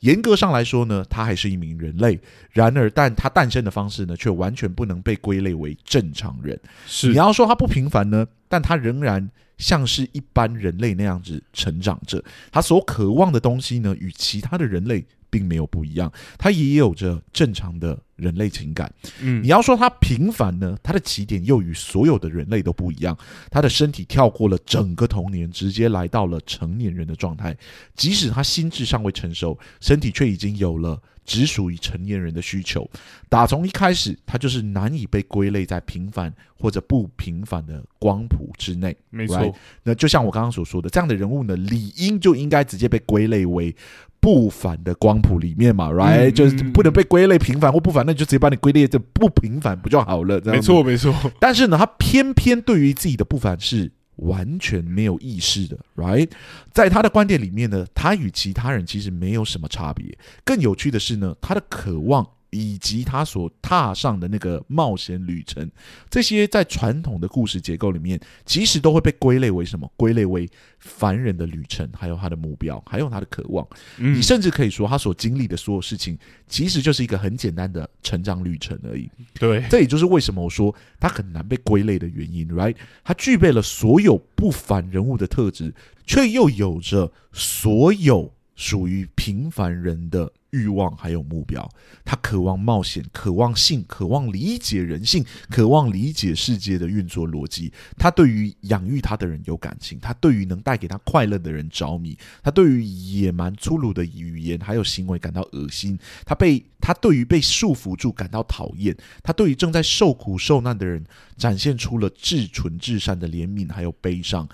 [0.00, 2.18] 严格上来说呢，他还是一名人类。
[2.50, 6.58] 然而，但他诞生的方式呢，却完全不能被归类为正常人。
[6.86, 12.24] 是，你要说他不平凡呢，但他仍然像是一般人类那样子成长着。
[12.50, 15.04] 他所渴望的东西呢，与其他的人类。
[15.36, 18.90] 并没有不一样，他也有着正常的人类情感。
[19.20, 23.14] 嗯，你要说他平凡呢，他的起点又与所有的人类都不一样。
[23.50, 27.54] 他的身体跳过了整个童年，直接来到了成年人的状态。
[27.94, 32.90] 即使他心智尚未成熟，身体却已经有了只属于成年人的需求。
[33.28, 38.96] 打从一开始，他就是难以被归类在平凡或者不平凡的光谱之内。
[39.10, 39.54] 没错，right?
[39.82, 43.76] 那就像我刚刚所说的，这样的人物呢，理应就应该直接被归类为。
[44.20, 50.40] 不凡的光谱里面嘛，right，、嗯、就是不能被归类平凡或不凡，那就直接把你归类这不平凡不就好了？
[50.44, 51.14] 没错，没错。
[51.38, 56.30] 但是呢，他偏偏对于自己的不凡是完全没有意识的，right，
[56.72, 60.16] 在他的观点里面呢，他与其他人其实没有什么差别。
[60.44, 62.26] 更有趣的是呢，他的渴望。
[62.56, 65.70] 以及他所踏上的那个冒险旅程，
[66.08, 69.90] 这些在传统的故事结构里面，其实都会被归类为什么？
[69.96, 73.66] 归类为凡人的旅程，还有他的目标，还有他的渴望。
[73.98, 79.10] 嗯，你甚至可以说，他所经历的所有事情，其实就是一个很简单的成长旅程而已。
[79.34, 82.76] 对，这也就是为什么我说他很难被归类的原因，right？
[83.04, 85.74] 他具备了所有不凡人物的特质，
[86.06, 90.32] 却又有着所有属于平凡人的。
[90.56, 91.68] 欲望还有目标，
[92.04, 97.70] 他渴望冒险，渴望性，渴望理解人性，渴望理解世界的运作逻辑。
[97.98, 105.98] 他对于养育他的人有感情，他对于能带给他快乐的人着迷，他对于野蛮粗鲁的语言还有行为感到恶心。
[106.24, 111.04] 他被他对于被束缚住感到讨厌，他对于正在受苦受难的人
[111.36, 114.48] 展现出了至纯至善的怜悯还有悲伤。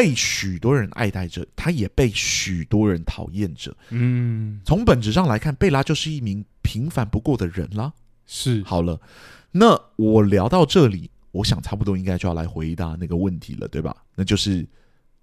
[0.00, 3.76] 被许多人爱戴着，他也被许多人讨厌着。
[3.90, 7.92] 嗯，从本质上来看，贝拉就是一名平凡不过的人啦。
[8.26, 8.98] 是，好了，
[9.52, 13.94] 那我聊到这里，我想差不多应该就要来回答那个问题了，对吧？
[14.14, 14.66] 那就是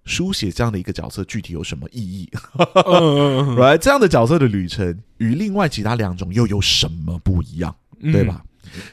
[0.06, 2.30] 书写这样的一个角色具体有什么意义？
[3.58, 7.76] 来， 这样的角色的旅程与另外其他两种又有什么不一样？
[8.00, 8.44] 对吧？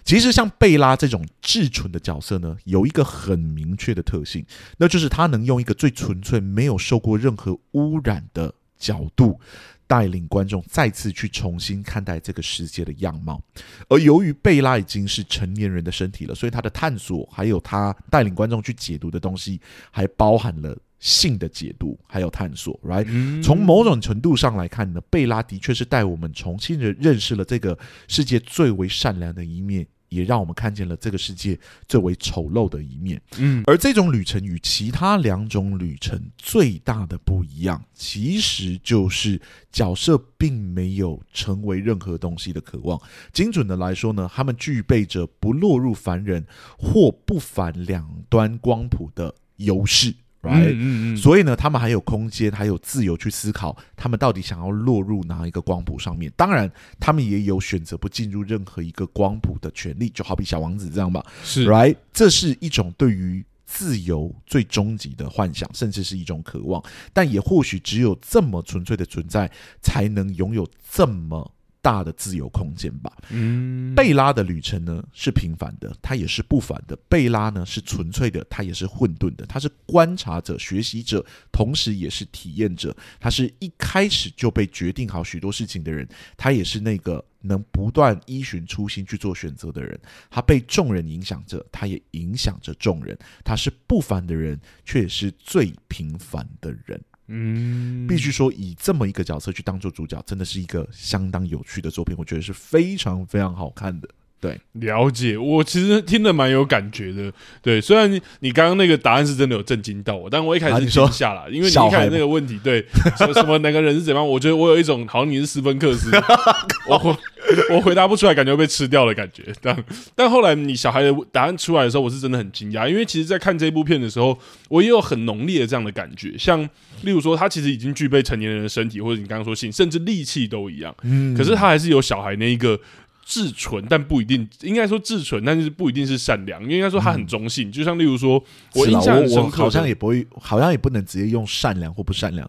[0.04, 4.44] 其实像贝拉这种至纯的角色呢，有一个很明确的特性，
[4.78, 9.40] 那就是他能用一个最纯粹、没有受过任何污染的角度，
[9.86, 13.40] 带领观众再次去重新看待这个世界的样貌。
[13.88, 19.60] 而由于贝拉已经是成年人的身体了，所以他的探索，还有他带领观众去解读的东西，
[19.90, 20.76] 还包含了。
[21.04, 23.42] 性的解读还有探索，right？
[23.42, 33.20] 从某种程度上来看呢，贝拉的确是带我们重新的认识了这个世界最为善良的一面，也让我们看见了这个世界最为丑陋的一面。
[33.36, 39.38] 嗯，而这种旅程与其他两种旅程最大的不一样，其实就是
[39.70, 42.98] 角色并没有成为任何东西的渴望。
[43.30, 46.46] 精准的来说呢，他们具备着不落入凡人
[46.78, 50.14] 或不凡两端光谱的优势。
[50.44, 50.74] Right?
[50.74, 56.30] 嗯嗯嗯，所以呢，他们还有空间，还有自由去思考，他们到底想要落入哪一个光谱上面。
[56.36, 61.24] 当然，他们也有选择不进入任何一个光谱的权利，就好比小王子这样吧。
[61.42, 61.96] 是，Right？
[62.12, 66.84] 这是一种对于自由最终极的幻想，甚至是一种渴望。
[67.14, 69.50] 但也或许只有这么纯粹的存在，
[69.80, 71.53] 才能拥有这么。
[71.84, 73.12] 大的自由空间吧。
[73.28, 76.96] 嗯，贝拉的旅程呢是平凡的，它也是不凡的。
[77.10, 79.44] 贝拉呢是纯粹的，它也是混沌的。
[79.44, 81.22] 他是观察者、学习者，
[81.52, 82.96] 同时也是体验者。
[83.20, 86.08] 他是一开始就被决定好许多事情的人，
[86.38, 90.00] 他也是那个能不断依循初心去做选择的人。
[90.30, 93.18] 他被众人影响着，他也影响着众人。
[93.44, 96.98] 他是不凡的人，却也是最平凡的人。
[97.28, 102.14] 嗯，必须说，以这么一个角色去当做主角，真的是一个相当有趣的作品。
[102.18, 104.08] 我觉得是非常非常好看的。
[104.40, 105.38] 对，了解。
[105.38, 107.32] 我其实听得蛮有感觉的。
[107.62, 112.84] 对，虽然你刚刚那个答案是真的有震惊到我，但我一开始惊吓了，因为你一开始那个问题，对，
[113.16, 114.28] 什么什么哪个人是怎样？
[114.28, 116.10] 我觉得我有一种好像你是斯芬克斯，
[116.86, 117.16] 我回
[117.70, 119.42] 我回答不出来，感觉被吃掉的感觉。
[119.60, 119.84] 但
[120.14, 124.38] 但后来你小孩的答案出来的时候，我是真的很惊讶，因为其实，在看这部片的时候，
[124.68, 126.36] 我也有很浓烈的这样的感觉。
[126.38, 126.62] 像
[127.02, 132.78] 例如说，他其实已经具备成年人的身体，或者你刚刚说性，甚至力气都一样，嗯，可是他还是有小孩那一个。
[133.26, 137.70] 至纯，但不一定，应该说至纯，但是不一定是善良，因为应该说他很中性。
[137.70, 138.32] 嗯、就像例如说，
[138.74, 142.46] 我印象很深刻，好像也不会，好像也不能直接用善良或不善良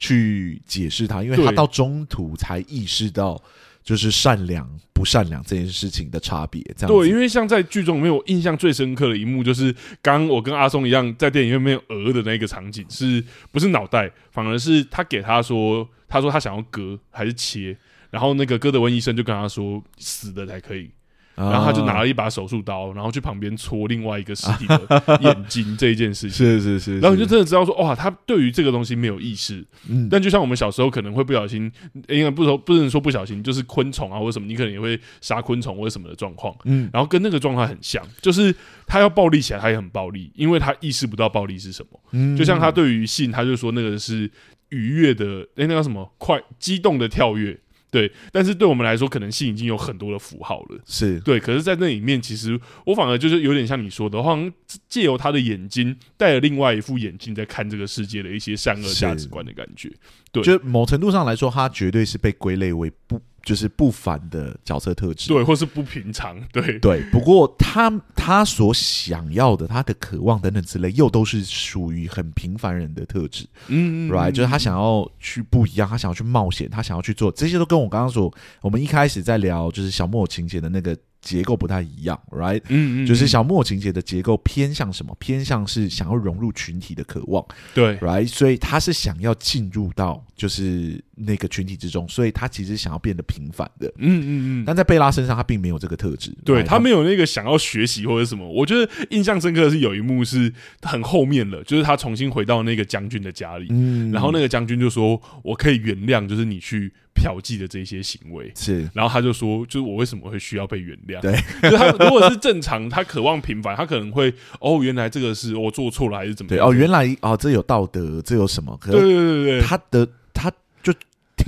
[0.00, 3.40] 去解释他，因为他到中途才意识到，
[3.88, 6.62] 就是善良不善良这件事情的差别。
[6.76, 14.12] 这样对，因为像在剧中里面，我印象最深刻的一幕就是，刚我跟阿松一样在电影院里面鹅的那个场景，是不是脑袋？
[14.30, 17.74] 反而是他给他说，他说他想要割还是切？
[18.10, 20.90] 然后那个哥德温医生就跟他说，死的才可以，
[21.38, 31.70] 然后他就拿了一把手术刀，然后去旁边戳另外一个尸体的 眼睛这一件事情， 是是是，然后你就真的知道说，哇，他对于这个东西没有意识，嗯，但就像我们小时候可能会不小心，
[32.08, 38.54] 应该不说不能说不小心，就是昆虫啊或者什么，你可能也会杀昆虫或者什么的状况，嗯，然后跟那个状态很像，就是
[38.86, 44.30] 他要暴力起来，他也很暴力，因为他意识不到暴力是什么，嗯，就像他对于性，他就说那个是
[44.70, 46.12] 愉悦的，哎，那个什么？
[46.18, 47.58] 快激动的跳跃。
[47.90, 50.78] 对，但是对我们来说，可能性已经有很多的符号了。
[50.86, 54.52] 是对，可是，在那里面，其实我反而就是有点像你说的，好像
[54.88, 59.90] 借由他的眼睛，戴了另外一副眼镜，在看这个世界的一些善恶价值观的感觉。
[60.30, 63.20] 对，就某程度上来说，他绝对是被归类为不。
[63.48, 67.02] 就是不凡的角色特质，对，或是不平常， 对对。
[67.10, 78.30] 不过他他所想要的，他的渴望等等之类，又都是属于很平凡人的特质，嗯，嗯，right，就是他想要去不一样，他想要去冒险，他想要去做这些，都跟我刚刚说，
[78.60, 80.94] 我们一开始在聊就是小木偶情节的那个。
[81.28, 82.62] 结构不太一样，right？
[82.68, 85.14] 嗯嗯，就是小木偶情节的结构偏向什么？
[85.18, 88.26] 偏向是想要融入群体的渴望，对，right？
[88.26, 94.28] 所以他是想要进入到就是那个群体之中，所以他其实想要变得平凡的，嗯嗯
[94.62, 94.64] 嗯。
[94.64, 98.48] 但在贝拉身上，他并没有这个特质，对，他没有那个想要学习或者什么。
[98.50, 100.50] 我觉得印象深刻的是有一幕是
[100.80, 111.20] 很后面了，就是他重新回到那个将军的家里，嗯，然后那个将军就说：“我可以原谅，就是你去。”嫖妓的这些行为是，然后他就说，就是我为什么会需要被原谅？
[111.20, 111.34] 对，
[111.70, 116.58] 就他如果是正常，他渴望平凡，他可能会哦，原来这个是我做错了还是怎么样？
[116.58, 118.76] 对哦，原来哦，这有道德，这有什么？
[118.80, 120.50] 可对对对对，他的他
[120.82, 120.92] 就。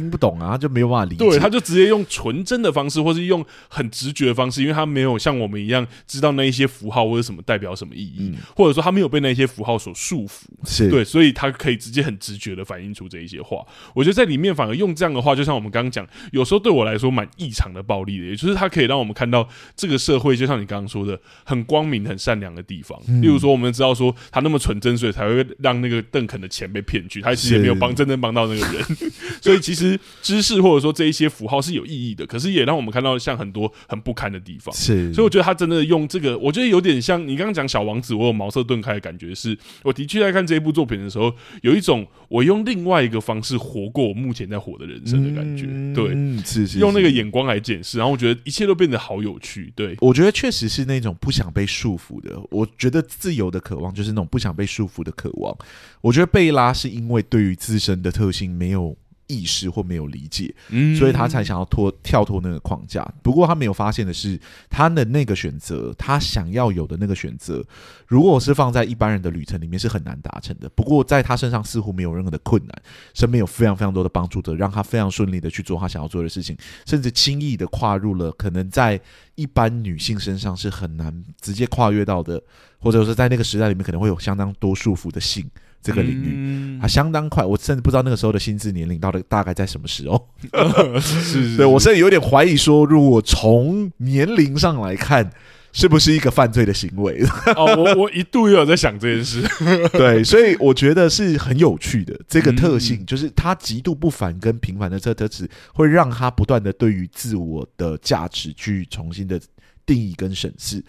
[0.01, 1.25] 听不懂啊，他就没有办法理解。
[1.25, 10.45] 对，他就直接用纯真的方式，或是用很直觉的方式，因为他没有像我们一样知道那一些符号或者什么代表什么意义，嗯、或者说他没有被那些符号所束缚。
[10.65, 13.59] 是对，所以他可以直接很直觉的反映出这一些话。
[13.95, 22.99] 我觉得在里面反而用这样的话，就像我们刚刚讲，有时候对我来说蛮异常的暴力的，也就是他可以让我们看到这个社会，就像你刚刚说的，很光明、很善良的地方。
[23.09, 28.85] 嗯、例如说，我们知道说他那么纯真，所以才会让那个邓肯的钱被骗去，他其实也没有帮真正帮到那个人。
[29.41, 29.90] 所以其实
[30.23, 30.61] 知识。
[30.61, 34.73] 或者说这一些符号是有意义的，可是也让我们看到像很多很不堪的地方。
[34.75, 39.41] 是，所以我觉得他真的用这个，我觉得有点像你刚刚讲小王子，我有茅塞顿开的感觉是。
[39.41, 45.65] 是我的确在看这一部作品的时候，有一种我用另外一个方式活过我目前在活的人生的感觉。
[45.67, 46.09] 嗯、对，
[46.45, 49.73] 是，是是，用那个眼光来检视，然后我觉得一切都变得好有趣。
[49.75, 52.39] 对，我觉得确实是那种不想被束缚的。
[52.51, 55.57] 我觉得自由的渴望就是那种不想被束缚的渴望。
[56.03, 58.95] 我觉得贝拉是因为对于自身的特性没有。
[59.31, 63.07] 意识或没有理解，嗯，所以他才想要脱跳脱那个框架。
[63.23, 67.65] 不过他没有发现的是，他的那个选择，他想要有的那个选择，
[68.09, 70.69] 如果是放在一般人的旅程里面是很难达成的。
[70.71, 72.83] 不过在他身上似乎没有任何的困难，
[73.15, 79.01] 身边有非常非常多的帮助者，让他非常顺利的去做他想要做的事情，甚至轻易的跨入了可能在
[79.37, 82.43] 一般女性身上是很难直接跨越到的，
[82.81, 85.49] 或者说在那个时代里面可能会有相当多束缚的性。
[85.83, 90.29] 这个领域，它相当快，我甚至不知道那个时候的心智年龄到底大概在什么时候。
[91.01, 91.21] 是，
[91.51, 95.31] 是，对，我甚至有点怀疑说，如果从年龄上来看，
[95.73, 97.23] 是不是一个犯罪的行为？
[97.57, 99.43] 哦，我我一度也有在想这件事。
[99.95, 109.41] 对，所以我觉得是很有趣的这个特性，就是他极度不凡跟平凡的这个特质，会让他不断的对于自我的价值去重新的
[109.87, 110.85] 定义跟审视。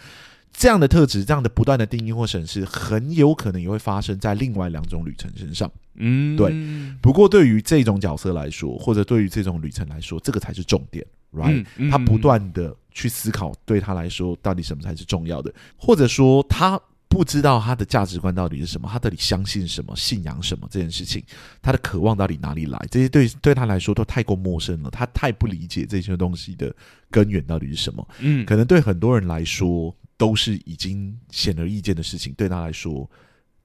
[0.54, 5.72] 这样的特质，这样的不断的定义或审视，很有可能也会发生在另外两种旅程身上。
[5.96, 6.54] 嗯，对。
[7.02, 11.66] 不过对于这种角色来说，或者对于这种旅程来说，这个才是重点，right？
[11.78, 21.24] 嗯，他不断的去思考，对他来说，到底什么才是重要的，或者说他不知道他的价值观到底是什么，他到底相信什么，信仰什么这件事情，
[21.62, 22.80] 他的渴望到底哪里来？
[22.92, 26.74] 这些对对他来说都太过陌生了，他太不理解这些东西的
[27.10, 28.08] 根源到底是什么。
[28.20, 29.96] 嗯，可能对很多人来说。
[30.22, 33.10] 都是已经显而易见的事情，对他来说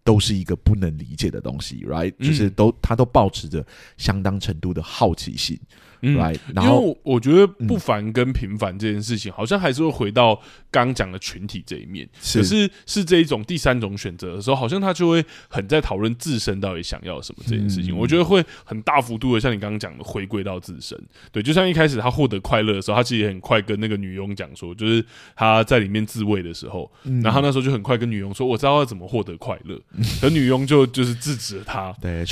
[0.07, 2.15] 都是一个不能理解的东西，right？
[2.19, 3.67] 就是都他都保持着
[3.99, 5.59] 相当程度的好奇心。
[6.03, 6.15] 嗯，
[6.55, 10.39] 然后我觉得不凡跟平凡这件事情，好像还是会回到
[10.71, 12.07] 刚讲的群体这一面。
[12.35, 17.97] 可是是这一种第三种选择的时候，好像他就会很在讨论自身到底想要什么这件事情。
[17.97, 21.03] 我觉得会很大幅度的像你刚刚讲的回归到自身。
[21.33, 25.03] 对，就像一开始他获得快乐的时候，他其实也很快跟那个女佣讲说，就是
[25.35, 26.93] 他在里面自慰的时候，
[27.23, 29.81] 然后那时候就很快跟女佣说，我知道要怎么获得快乐。
[30.21, 31.95] 可女佣就就是制止了他。
[32.01, 32.25] 对，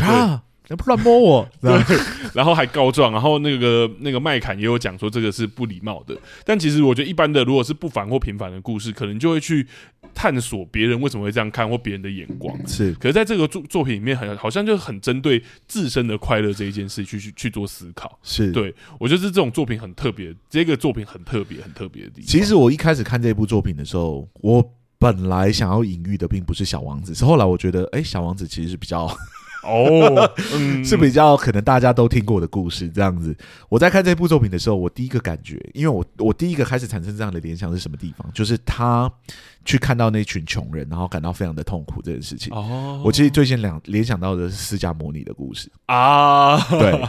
[0.77, 1.71] 不乱摸我， 对，
[2.33, 6.17] 然后还告状，然后那个那个麦坎也有讲说这个是不礼貌的。
[6.43, 9.67] 但其实我觉得一般的，如果是不凡或平凡的故事，可能就会去
[10.15, 12.57] 探索别人为什么会这样看或别人的眼光。
[12.67, 18.19] 是，可是在这个作作品里面，很好像就很针对自身的快乐这一件事去去去做思考。
[18.23, 22.27] 是，对，我觉得是这种作品很特别，这个作品很特别很特别的地方。
[22.27, 24.67] 其实我一开始看这部作品的时候，我
[25.05, 29.07] 本来想要隐喻的并不是小王子，是后来我觉得，哎，小王子其实是比较。
[29.66, 30.30] 哦，
[30.84, 33.34] 是比较可能大家都听过的故事这样子。
[33.70, 38.30] 我在看这部作品的时候，我第一个感觉，因为我我第一个开始产生这样的联想是什么地方？
[38.34, 39.11] 就是他
[39.64, 42.55] 去看到那群穷人，然后感到非常的痛苦这件事情。
[42.55, 46.59] 哦，我其实最先两联想到的是释迦牟尼的故事啊。
[46.78, 47.02] 对，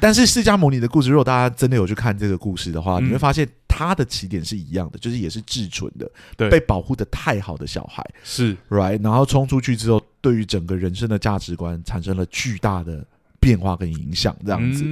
[0.00, 3.46] 但是释迦牟尼的故事，如果大家真的有去看这个故事的话，你会发现
[3.88, 10.02] 他的起点是一样的，就是也是至纯的，对，被保护的太好的小孩是 right，然后冲出去之后。
[10.22, 13.02] 对于整个人生的价值观产生了巨大的
[13.40, 14.84] 变化跟影响，这样子，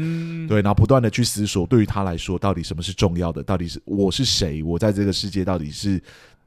[0.49, 3.43] 对，然后不断的去思索，对于他来说，到底什么是重要的？
[3.43, 4.63] 到底是我是谁？
[4.63, 6.03] 我在这个世界到底是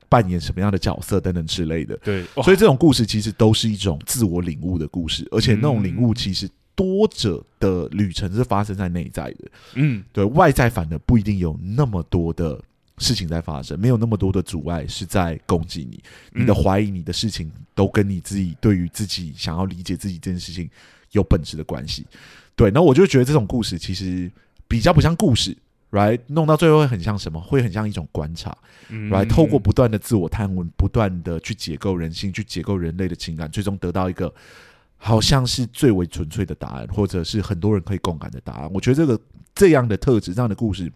[0.10, 1.22] 扮演什么样的角色？
[1.22, 1.96] 等等之类的。
[1.98, 9.52] 对，所以这种故事其实都是一种自我领悟的故事，而且那种领悟其实多者的旅程是发生在内在的。
[9.76, 12.60] 嗯，对外在反而不一定有那么多的。
[12.98, 16.00] 事情在发生，没有那么多的阻碍是在攻击你，
[16.40, 20.70] 你的怀疑，你的事情都跟你自己对于自己想要理解自己这件事情
[21.10, 22.06] 有本质的关系。
[22.56, 24.30] 对，那我就觉得这种故事其实
[24.68, 25.58] 比较不像故事
[25.90, 26.20] ，right？
[26.28, 27.42] 弄到最后会很像什么？
[27.42, 28.56] 会很像一种观察
[28.92, 29.28] ，right？
[29.28, 34.32] 透过不断的自我探问，不断的去解构人性，去解构人类的情感，最终得到一个
[35.04, 38.72] 好像是最为纯粹的答案，或者是很多人可以共感的答案。
[38.72, 39.20] 我觉得这个
[39.56, 40.92] 这样的特质，这样的故事。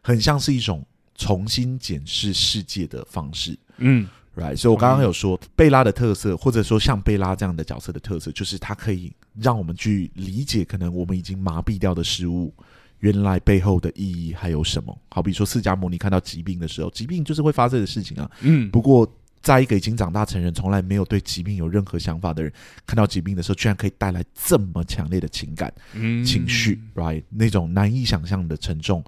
[0.00, 0.82] 很像是一种
[1.14, 4.56] 重新检视世界的方式，嗯，right。
[4.56, 12.54] 所以我刚刚有说贝拉的特色，或者说像贝拉这样的角色的特色，就是它可以让我们去理解可能我们已经麻痹掉的事物，
[13.00, 14.96] 原来背后的意义还有什么。
[15.10, 18.70] 好比说释迦牟尼看到疾病的时候，疾病就是会发生的事情啊，嗯。
[18.70, 19.06] 不过，
[19.42, 22.52] 在一个已经长大成人，从来没有对疾病有任何想法的人，
[22.86, 25.72] 看到疾病的时候，居然可以带来这么强烈的情感、
[26.24, 27.22] 情绪，right？
[27.30, 29.02] 那种难以想象的沉重。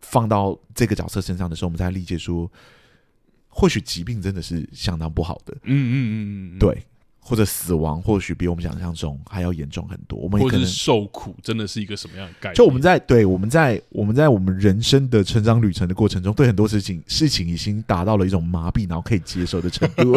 [0.00, 2.50] 放到这个角色身上的时候，我们才理解说，
[3.48, 5.54] 或许疾病真的是相当不好的。
[5.62, 6.86] 嗯嗯嗯嗯，对。
[7.26, 12.54] 或者死亡或许比我们想象中还要严重很多，我们也可能受苦真的是一个什么样的概念？
[12.54, 20.12] 就我们在对我们在我们在我们人生的成长旅程的过程中，对很多事情事情已经达到了一种麻痹，然后可以接受的程度。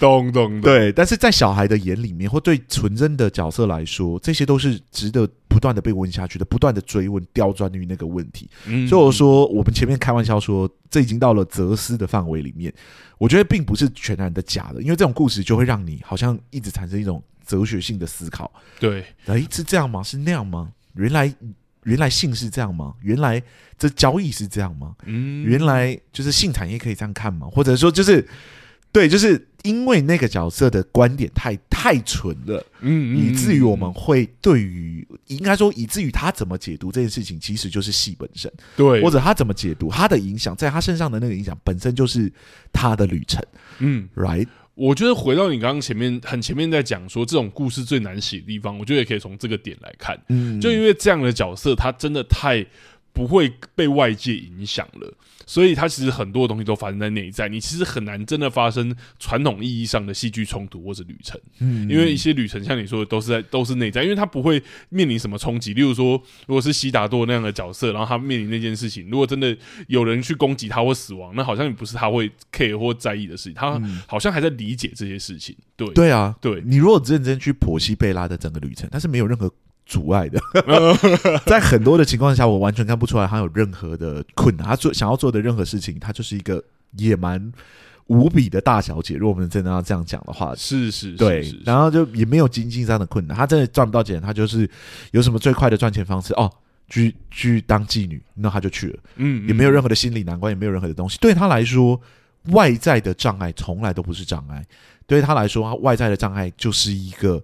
[0.00, 0.90] 咚咚咚，对。
[0.90, 8.46] 但是在小孩的眼里面，或对纯真的角色来说，这些都是值得不断的被问下去的，不断的追问、刁钻于那个问题。
[8.66, 12.70] 嗯，所以我说，我们前面开玩笑说，这已经到了哲思的范围里面。
[13.16, 18.52] 我觉得并不是全然的假的，因为这种故事就会让你好像一直产生一种哲学性的思考。
[18.78, 20.02] 对，哎，是这样吗？
[20.02, 20.70] 是那样吗？
[20.92, 21.34] 原来
[21.84, 22.92] 原来性是这样吗？
[23.00, 23.42] 原来
[23.78, 24.94] 这交易是这样吗？
[25.06, 27.46] 嗯，原来就是性产业可以这样看吗？
[27.50, 28.28] 或者说就是。
[28.92, 42.32] 对，就是因为那个角色的观点太太纯了，嗯，以至于我们会对于应该说，以至于他怎么解读这件事情，其实就是戏本身，对，或者他怎么解读他的影响，在他身上的那个影响本身就是
[42.72, 43.42] 他的旅程，
[43.80, 44.46] 嗯，right。
[44.74, 52.64] 我觉得回到你刚刚前面很前面在讲说，这种故事最难写的地方，我觉得也可以从这个点来看，嗯，就因为这样的角色，他真的太
[53.12, 55.12] 不会被外界影响了。
[55.46, 65.72] 所以它其实很多东西都发生在内在，你其实很难真的发生传统意义上的戏剧冲突或者旅程，嗯，因为一些旅程像你说的都是在都是内在，因为它不会面临什么冲击。
[65.72, 75.56] 例如说，如果是悉达多那样的角色，然后他面临那件事情，如果真的有人去攻击他或死亡，那好像也不是他会 care 或在意的事情，他好像还在理解这些事情。
[75.76, 79.52] 对，对啊，对，你如果认真去剖析贝拉的整个旅程，他是没有任何。
[79.86, 80.40] 阻碍的，
[81.46, 84.66] 在很多的情况下，我完全看不出来他有任何的困难。
[84.66, 86.60] 他做想要做的任何事情，他就是一个
[86.96, 87.52] 野蛮
[88.08, 89.14] 无比的大小姐。
[89.14, 91.54] 如果我们真的要这样讲的话，是是，对。
[91.64, 94.68] 然后就也没有经济上的困难，他真的赚不到钱，他就是
[95.12, 96.52] 有什么最快的赚钱方式哦，
[96.88, 98.98] 去去当妓女，那他就去了。
[99.14, 101.16] 嗯，也没有任何的心理难关，也没有任何的东西。
[101.20, 102.00] 对他来说，
[102.46, 104.66] 外在的障碍从来都不是障碍。
[105.06, 107.40] 对他来说，他外在的障碍就是一个。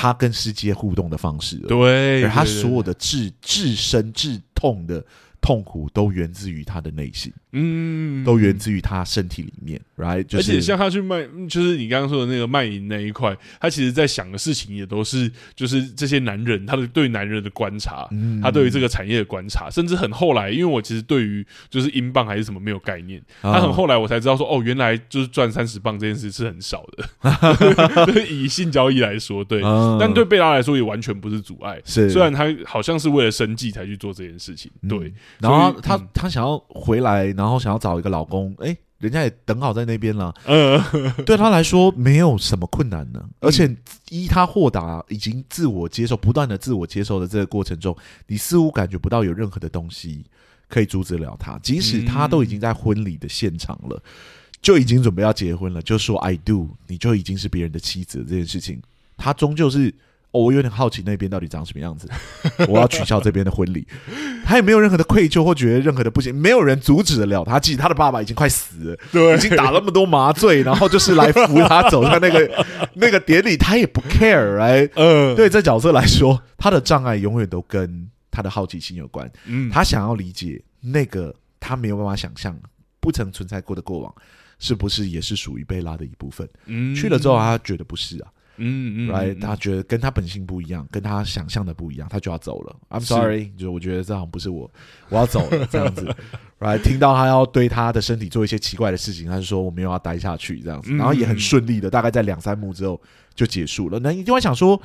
[0.00, 5.04] 他跟世界互动的方式，对，而他所有的至至深至痛的
[5.40, 7.32] 痛苦，都源自于他的内心。
[7.52, 10.22] 嗯，都源自于他身体里面，right？
[10.36, 18.06] 而且像他去卖，就是你刚刚说的那个卖淫那一块，他其实在想的事情也都是，就是这些男人他的对男人的观察，
[18.42, 29.62] 他对于这个产业的观察，甚至很后来，因为我其实对于就是英镑还是什么没有概念，他很后来我才知道说，哦，原来就是赚三十磅这件事是很少的， 以性交易来说，对，
[29.98, 37.34] 但对贝拉来说也完全不是阻碍，是虽然他好像是为了生计才去做这件事情，对，然后他他想要回来。
[37.38, 40.34] 然后想要找一个老公，哎，人家也等好在那边了。
[40.44, 40.82] 嗯，
[41.24, 43.24] 对他来说没有什么困难呢。
[43.38, 43.72] 而且
[44.10, 50.24] 依他豁达，已经自我接受，不断的自我接受的这个过程中，你似乎感觉不到有任何的东西
[50.68, 51.56] 可以阻止了他。
[51.60, 54.02] 即使他都已经在婚礼的现场了，
[54.60, 58.24] 就已经准备要结婚了，就说 I do，你就已经是别人的妻子了。
[58.28, 58.82] 这件事情，
[59.16, 59.94] 他终究是。
[60.30, 62.08] 哦，我有点好奇那边到底长什么样子。
[62.68, 63.86] 我要取消这边的婚礼，
[64.44, 67.58] 他也没有任何的愧疚或觉得任何的不行，没有人阻止得了他。
[67.58, 79.30] 其实他的爸爸已经快死了，对，已经打那么多麻醉，然后就是来扶他走在那个 那个典礼，他也不 care，哎，嗯，对这角色来说，他的障碍永远都跟他的好奇心有关。
[79.46, 82.54] 嗯，他想要理解那个他没有办法想象、
[83.00, 84.14] 不曾存在过的过往，
[84.58, 86.46] 是不是也是属于贝拉的一部分？
[86.66, 88.28] 嗯，去了之后，他觉得不是啊。
[88.58, 92.76] 嗯嗯，right，他觉得跟他本性不一样，跟他想象的不一样，他就要走了。
[92.90, 94.70] I'm sorry，是就我觉得这好像不是我，
[95.08, 96.06] 我要走了这样子。
[96.60, 103.00] right，听到他要对他的身体做一些奇怪的事情，他就说我没有要待下去这样子，然后也很顺利的，大概在两三幕之后
[103.34, 103.98] 就结束了。
[104.02, 104.80] 那你就会想说，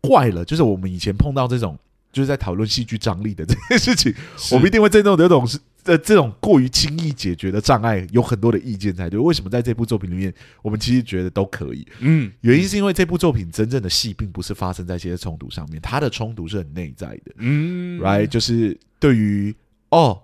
[0.00, 1.78] 怪了，就是我们以前碰到这种。
[2.10, 4.12] 就是在讨论戏剧张力的这件事情，
[4.50, 9.18] 我们一定会针对这种是呃这种过于轻易解决的障碍有很多的意见才对。
[9.18, 11.86] 为什么在这部作品里面，我们其实觉得都可以？
[12.00, 17.32] 嗯，原因是因为这部作品真正的戏并不是发生在这些冲突上面，它的冲突是很内在的。
[17.36, 19.54] 嗯，right，就是对于
[19.90, 20.20] 哦，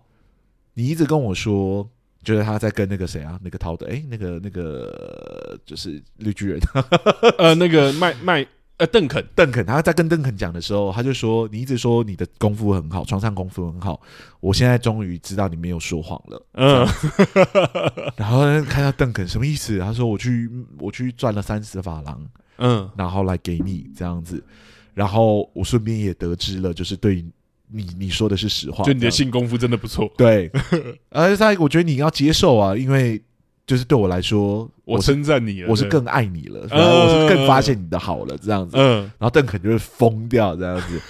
[0.74, 1.88] 你一直跟我说，
[2.22, 6.60] 觉得他在跟那个谁啊，那个陶德，哎，那个那个就是绿巨人，
[7.38, 8.46] 呃，那个麦麦。
[8.76, 14.00] 呃，邓肯，邓肯，他在跟邓肯讲的时候，他就说：“你一直说你的功夫很好，床上功夫很好，
[14.40, 16.84] 我现在终于知道你没有说谎了。”嗯，
[18.18, 19.78] 然后看到邓肯什么意思？
[19.78, 20.50] 他说：“我去，
[20.80, 22.20] 我去赚了三十法郎，
[22.58, 24.42] 嗯，然后来给你这样子，
[24.92, 27.24] 然后我顺便也得知了，就是对
[27.68, 30.50] 你你说的是实话，就你的性功夫真的不错。”对，
[31.10, 33.22] 而且他，我觉得你要接受啊，因为。
[33.66, 38.76] 就是对我来说，我称赞你了，我是更爱你了，然后我是更发现你的好了，这样子。
[38.76, 41.00] 嗯，然后邓肯就会疯掉这样子。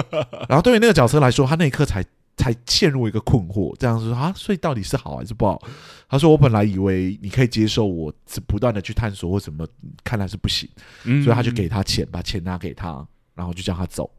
[0.48, 2.04] 然后对于那个角色来说，他那一刻才
[2.36, 5.62] 才陷入一个困惑，这样子说啊，所以到底是好还是不好？
[6.08, 9.66] 他说：“我本来以为你可以接受我，是不断的去探索或什么，
[10.04, 10.68] 看来是不行。
[11.02, 14.10] 所以他就给他钱，把钱拿给他，然后就叫他走。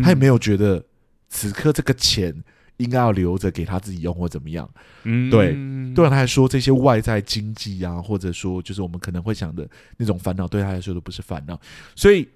[0.00, 0.80] 他也没有觉得
[1.28, 2.32] 此刻这个钱。”
[2.80, 4.68] 应该要留着给他自己用或怎么样？
[5.04, 5.52] 嗯，对，
[5.94, 9.68] 对他来说，这些外在经济啊，或者说就是我们可能会想的
[9.98, 11.60] 那种烦恼，对他来说都不是烦恼。
[11.94, 12.26] 所以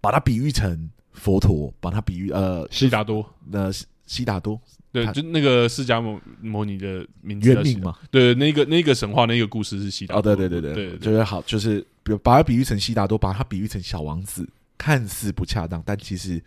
[0.00, 3.72] 把它比喻成佛陀，把它比喻呃，悉达多，呃，
[4.06, 4.60] 悉达多，
[4.92, 14.46] 对，就那个释迦牟牟尼的名字原名嘛，对，那个那个神话那个故事是悉达多，哦，对对对对，对，对，对，就是好，就是比把它比喻成悉达多，把它比喻成小王子，
[14.76, 16.42] 看似不恰当，但其实。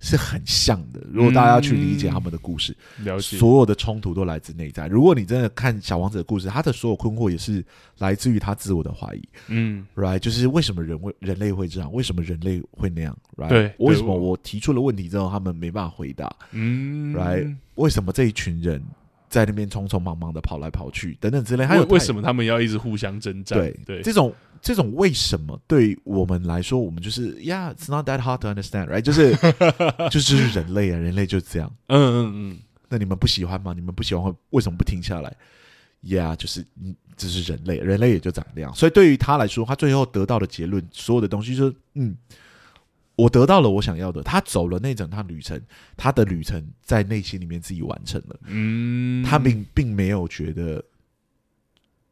[0.00, 1.00] 是很像的。
[1.12, 4.88] 如果大家要去理解他们的故事，嗯、了解所有的冲突都来自内在。
[4.88, 7.64] 如果你真的看小王子的故事，他的所有困惑也是
[7.98, 9.22] 来自于他自我的怀疑。
[9.48, 11.92] 嗯，right，就是为什么人会人类会这样？
[11.92, 16.34] 为什么人类会那样？right，对，为什么我提出了问题之后，他们没办法回答？
[16.52, 18.82] 嗯，right，为什么这一群人
[19.30, 21.64] 在那边匆匆忙忙的跑来跑去等等之类？
[21.64, 23.58] 还有为什么他们要一直互相征战？
[23.58, 24.34] 对对，这种。
[24.62, 29.00] 这种为什么对我们来说，我们就是，Yeah，it's not that hard to understand，right？
[29.00, 29.34] 就是
[30.12, 31.74] 就是人类啊，人类就是这样。
[31.86, 32.58] 嗯嗯嗯。
[32.90, 33.72] 那你们不喜欢吗？
[33.74, 35.34] 你们不喜欢，为什么不停下来
[36.04, 38.74] ？Yeah，就是，嗯，这是人类，人类也就长这样。
[38.74, 42.14] 所以对于他来说，他最后得到的结论，所有的东西就是，嗯，
[43.20, 44.22] 我得到了我想要的。
[44.22, 45.60] 他走了那整趟旅程，
[45.96, 48.40] 他的旅程在内心里面自己完成了。
[48.46, 50.84] 嗯，他并并没有觉得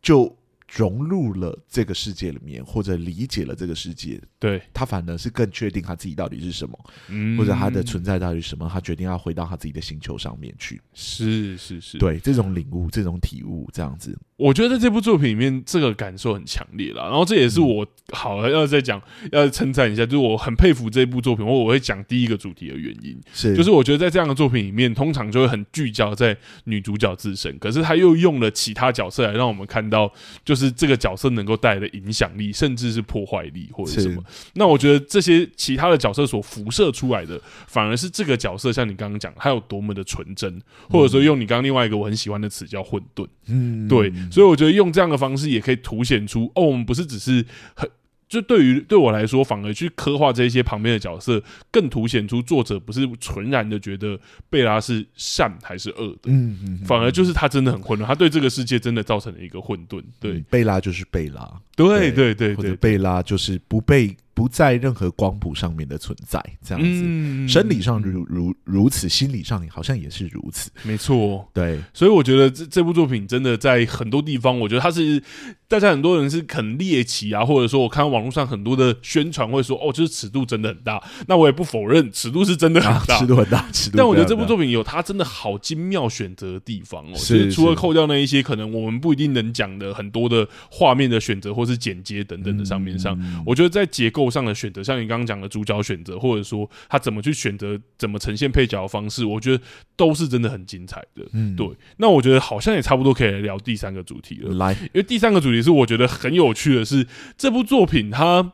[0.02, 0.34] 就。
[0.70, 10.80] 融入了这个世界里面，或者理解了这个世界，对，他反而是更确定他自己到底是什么，嗯，或者他的存在到底是什么，他决定要回到他自己的星球上面去。
[10.92, 14.16] 是是是，对，这种领悟，这种体悟，这样子。
[14.36, 17.02] 我觉得在这部作品里面，这个感受很强烈了。
[17.08, 19.02] 然后这也是我好了要再讲，
[19.32, 30.12] 要称赞一下，就是我很佩服这部作品，或我会讲第一个主题的原因，是就是我觉得在这样的作品里面，通常就会很聚焦在女主角自身，可是他又用了其他角色来让我们看到，
[30.44, 34.22] 就是这个角色能够带来的影响力，甚至是破坏力或者什么。
[34.54, 44.12] 那我觉得这些其他的角色所辐射出来的，反而是这个角色，像你刚刚讲，他有多么的纯真，或者说用你刚刚另外一个我很喜欢的词叫混沌，嗯，对。
[44.30, 47.44] 所以我觉得用这样的方式也可以凸显出哦，我们不是只是
[47.74, 47.88] 很
[48.28, 54.20] 就对于对我来说，反而去刻画这些旁边的角色，更凸显出作者不是纯然的觉得
[54.50, 60.02] 贝拉是善还是恶的，嗯嗯，反而就是他真的很混乱，他对这个世界真的造成了一个混沌。
[60.20, 61.50] 对，贝拉就是贝拉，
[61.86, 64.16] 对对对对，或者贝拉就是不被。
[64.38, 70.70] 不在任何光谱上面的存在，这样子，嗯、生理上如如如此，心理上好像也是如此。
[70.84, 75.20] 没错，对，所以我觉得这这部作品真的在很多地方，我觉得它是
[75.66, 81.02] 大家很多人是很猎奇啊，或者说我看网络上很多的宣传会说，哦，就是尺度真的很大。
[81.26, 83.96] 那我也不否认尺度是真的很大，啊、尺度很大，尺度。
[83.98, 95.08] 但我觉得这部作品有它真的好精妙选择的地方哦，是，就是除了扣掉那一些可能我们不一定能讲的很多的画面的选择或是剪接等等的上面上，嗯、我觉得在结构上的选择，像你。
[95.08, 99.64] 刚刚讲的主角选择，或者说他怎么去选择、怎么呈现配角的方式，我觉得
[99.96, 101.24] 都是真的很精彩的。
[101.32, 101.66] 嗯，对。
[101.96, 104.54] 那我觉得好像也差不多可以来聊第三个主题了。
[104.56, 107.06] 来，因为第三个主题是我觉得很有趣的是
[107.38, 108.52] 这部作品，它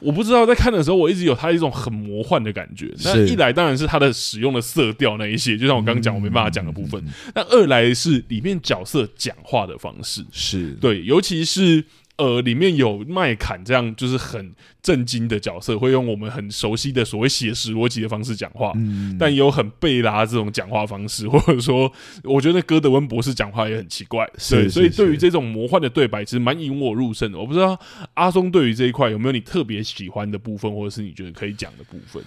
[0.00, 2.90] 我不知道在看的时候，我一直有它一种很魔幻的感觉。
[3.04, 7.04] 那一来当然是它的使用的色调那一些，就像我刚刚讲我没办法讲的部分。
[7.34, 11.84] 那二来是里面角色讲话的方式，是对，尤其是。
[12.18, 21.92] 呃，里面有麦坎这样就是很震惊的角色，会用我们很熟悉的所谓写实逻辑的方式讲话，嗯，但也有很贝拉这种讲话方式，或者说，
[22.24, 27.38] 我觉得哥德温博士讲话也很奇怪，是，对，所以对于这种魔幻的对白，其实蛮引我入胜的。
[27.38, 27.78] 我不知道
[28.14, 32.22] 阿松对于这一块有没有你特别喜欢的部分，或者是你觉得可以讲的部分？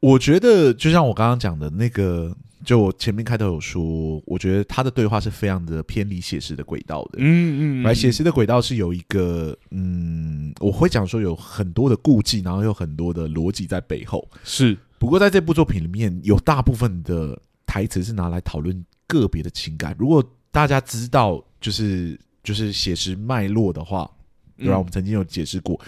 [0.00, 2.34] 我觉得就像我刚刚讲的那个。
[2.64, 7.18] 就我前面开头有说，我觉得他的对话是非常的偏离写实的轨道的。
[7.18, 14.28] 嗯嗯，来写实的轨道是有一个，嗯，我会讲说有很多的顾忌，然后有很多的逻辑在背后。
[14.42, 19.94] 是，不过在这部作品里面有大部分的台词是拿来讨论个别的情感。
[19.98, 24.10] 如果大家知道就是就是写实脉络的话，
[24.56, 24.78] 对吧？
[24.78, 25.80] 我们曾经有解释过。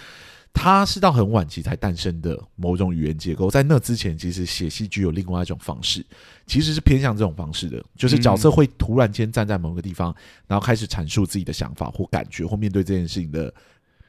[0.53, 6.05] 它是到很晚期才诞生的某种语言结构，在那之前，其实写戏剧有另外一种方式，
[6.45, 10.13] 其实是偏向这种方式的，就是角色会突然间站在某个地方，
[10.47, 13.51] 然后开始阐述自己的想法或感觉，或面对这件事情的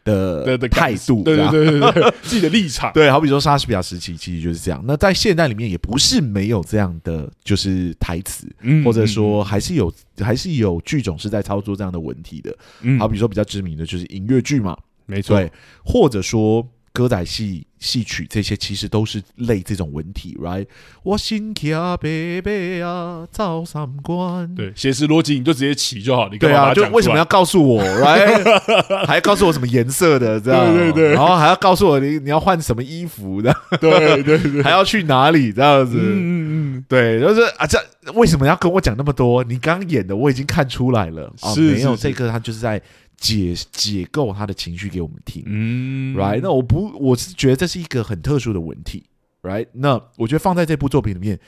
[0.04, 4.82] 的的态度，对对对对对， 自己的立场，对，好比说莎士比亚时期，其实就是这样。
[4.84, 8.46] 那在现代里面，也不是没有这样的就是台词，
[8.84, 12.54] 或者说还是有还是有剧种是在操作这样的文体的，
[12.98, 14.76] 好比说比较知名的就是音乐剧嘛。
[15.12, 15.52] 没错，对，
[15.84, 20.66] 或者说歌仔戏戏曲这些，其实都是类这种文体，right？
[21.02, 24.54] 我心跳贝贝啊，照三观。
[24.54, 28.60] 对，写实逻辑你就直接起就好，你对啊，就为什么要告诉我，right？
[29.06, 37.78] 还告诉我什么颜色的，这样对对对，然后还要告诉我你你要换什么衣服的，对对对， 还要去哪里这样子，嗯嗯嗯，对，就是啊，这
[38.12, 39.42] 为什么要跟我讲那么多？
[39.44, 42.80] 你刚演的我已经看出来了，是没有这个，他就是在。
[43.22, 46.40] 解解构他的情绪给我们听，嗯，right？
[46.42, 49.04] 那我不，我是觉得这是一个很特殊的文体
[49.42, 49.68] ，right？
[49.74, 51.38] 那我觉得放在这部作品里面，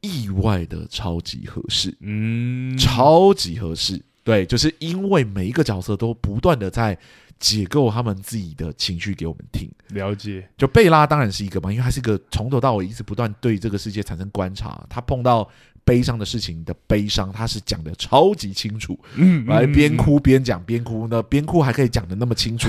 [0.00, 6.98] 意外的超级合适，嗯，超级合适，对，就是因为每一个角色都不断的在
[7.38, 9.70] 解构他们自己的情绪给我们听。
[9.88, 15.46] 了解，就贝拉当然是一个嘛，因为他是一个从头到尾一直不断对这个世界产生观察，他碰到。
[15.88, 22.68] 悲伤的事情的悲伤，他是讲的超级清楚，嗯，来边哭边讲边哭呢，边哭还可以讲的那么清楚，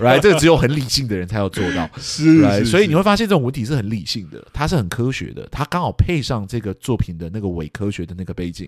[0.00, 8.66] 来，这个只有很理性的人才要做到，是，是，所以你会发现这种文体是很理性的，它是很科学的，它刚好配上这个作品的那个伪科学的那个背景，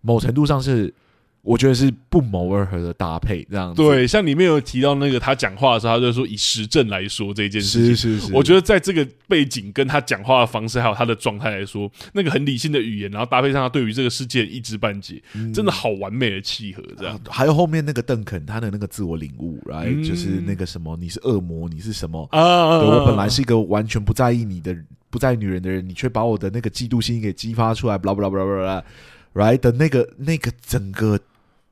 [0.00, 0.94] 某程度上是。
[1.42, 3.80] 我觉得是不谋而合的搭配，这样子。
[3.80, 8.34] 对，像里面有提到那个他讲话的时候，他就说以实证来说这件事情，是是是。
[8.34, 16.82] 我觉得在这个背景跟他讲话的方式，还有他的状态来说，那个很理性的语言，然后搭配上他对于这个世界一知半解，嗯、真的好完美的契合。
[16.98, 22.78] 这样、啊，还有后面那个邓肯他的那个自我领悟，来、嗯、就是那个什么，你是恶魔，你是什么啊？
[22.78, 24.76] 我本来是一个完全不在意你的、
[25.08, 28.84] 不在意女人的人，你却把我的那个嫉妒心给激发出来，巴拉巴拉巴拉巴拉
[29.34, 31.18] ，right 的那个那个整个。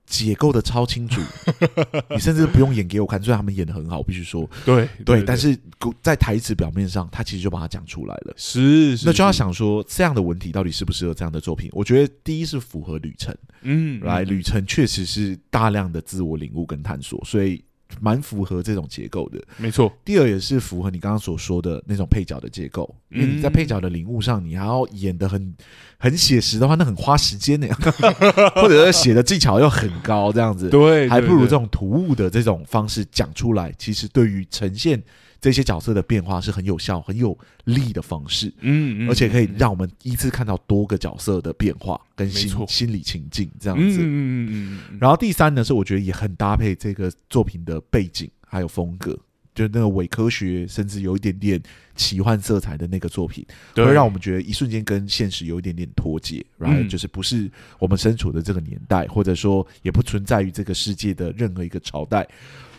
[0.09, 1.21] 解构的超清楚，
[2.15, 5.59] 你甚至不用演给我看，虽然他们演的很好，我必须说，对对，对，但是
[6.01, 8.33] 在台词表面上，他其实就把它讲出来了。
[8.37, 11.69] 是，是，那就要想说，这样的文体到底适不适合这样的作品？
[11.73, 17.61] 我觉得第一是符合旅程，嗯，来，旅程确实是大量的自我领悟跟探索，所以。
[18.01, 19.93] 蛮符合这种结构的，没错。
[20.05, 25.55] 第二也是符合你刚刚所说的那种配角的结构，因为你在配角的领悟上，你还要演的很
[25.99, 27.67] 很写实的话，那很花时间呢，
[28.57, 35.03] 或者是写的技巧又很高，这样子，对，还不如这种突兀的这种方式讲出来，其实对于呈现。
[35.41, 44.99] 这些角色的变化是很有效、很有力的方式，嗯，而且可以让我们依次看到多个角色的变化跟心心理情境这样子，嗯嗯嗯。
[45.01, 49.19] 然后第三呢，是我觉得也很搭配这个作品的背景还有风格，
[49.55, 51.61] 就那个伪科学甚至有一点点
[51.95, 62.27] 奇幻色彩的那个作品，会让我们觉得一瞬间跟现实有一点点脱节，然后就是不是我们身处的这个年代，或者说也不存在于这个世界的任何一个朝代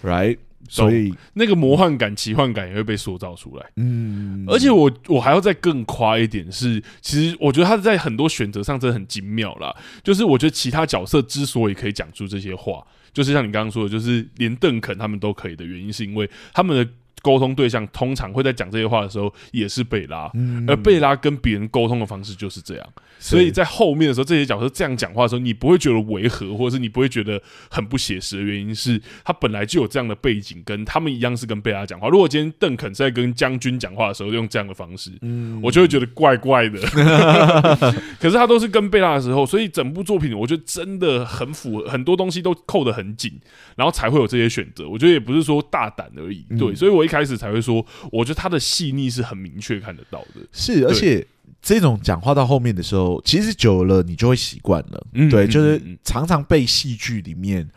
[0.03, 0.38] ，right？
[0.70, 3.66] 所以那个魔幻感、奇幻感也会被塑造出来。
[3.76, 9.76] 嗯，而且我我还要再更夸一点是，其实我觉得他在很多选择上真的很精妙啦。
[10.03, 16.91] 就是我觉得其他角色之所以可以讲出这些话，就是像你刚刚说的，就是连邓肯他们都可以的原因，是因为他们的。
[17.24, 22.88] 沟通对象通常会在讲这些话的时候也是贝拉，嗯、而贝拉跟别人沟通的方式就是这样，
[23.20, 32.07] 所以在后面的时候，这些角色这样讲话的时候，你不会觉得违和，或者是你不会觉得很不写实的原因是，他本来就有这样的背景，跟他们一样是跟贝拉讲话。
[32.07, 36.80] 如果今天邓肯在跟将军讲话的时候用这样的方式，嗯、我就会觉得怪怪的。
[38.22, 43.32] 可是他都是跟贝拉的时候，所以整部作品我觉得真的很符合，很多东西都扣得很紧，
[43.76, 44.88] 然后才会有这些选择。
[44.88, 47.07] 我觉得也不是说大胆而已，对，所以我一。
[47.07, 50.45] 开始才会说，我觉得他的细腻是很明确看得到的。
[50.51, 51.26] 是，而且
[51.62, 55.08] 这种讲话到后面的时候，其实久了你就会习惯了。
[55.14, 57.68] 嗯，对，就是常常被戏剧里面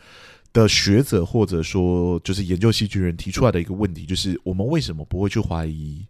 [0.53, 6.05] 的学者或者说就是研究戏剧人提出来的一个问题，就是我们为什么不会去怀疑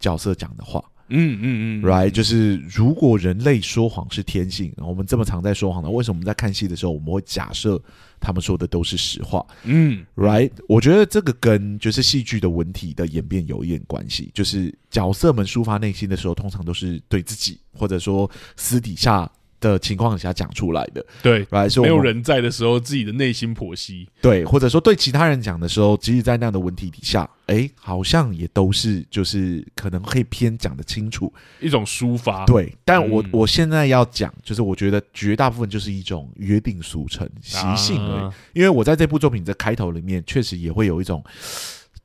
[0.00, 0.82] 角色讲的话？
[1.08, 7.80] 嗯嗯嗯，right，就是如果人类说谎是天性，我们这么常在说谎呢，为什么我们在看戏的时候，我们会假设
[8.20, 9.44] 他们说的都是实话？
[9.64, 19.30] 嗯，right，我觉得这个跟就是戏剧的文体的演变有一点关系，就是角色们抒发内心的时候，通常都是对自己，或者说私底下。
[19.60, 31.32] 的情况下讲出来的，对，来说没有人在的时候，自己的内心剖析，对，或者说对其他人讲的时候，即使在那样的文体底下，哎，好像也都是就是可能可以偏讲得清楚。
[31.60, 32.72] 一种抒发，对。
[32.84, 41.24] 但我、嗯、我现在要讲，就是我觉得绝大部分就是一种约定俗成习性而已，啊、因为我在这部作品的开头里面，确实也会有一种。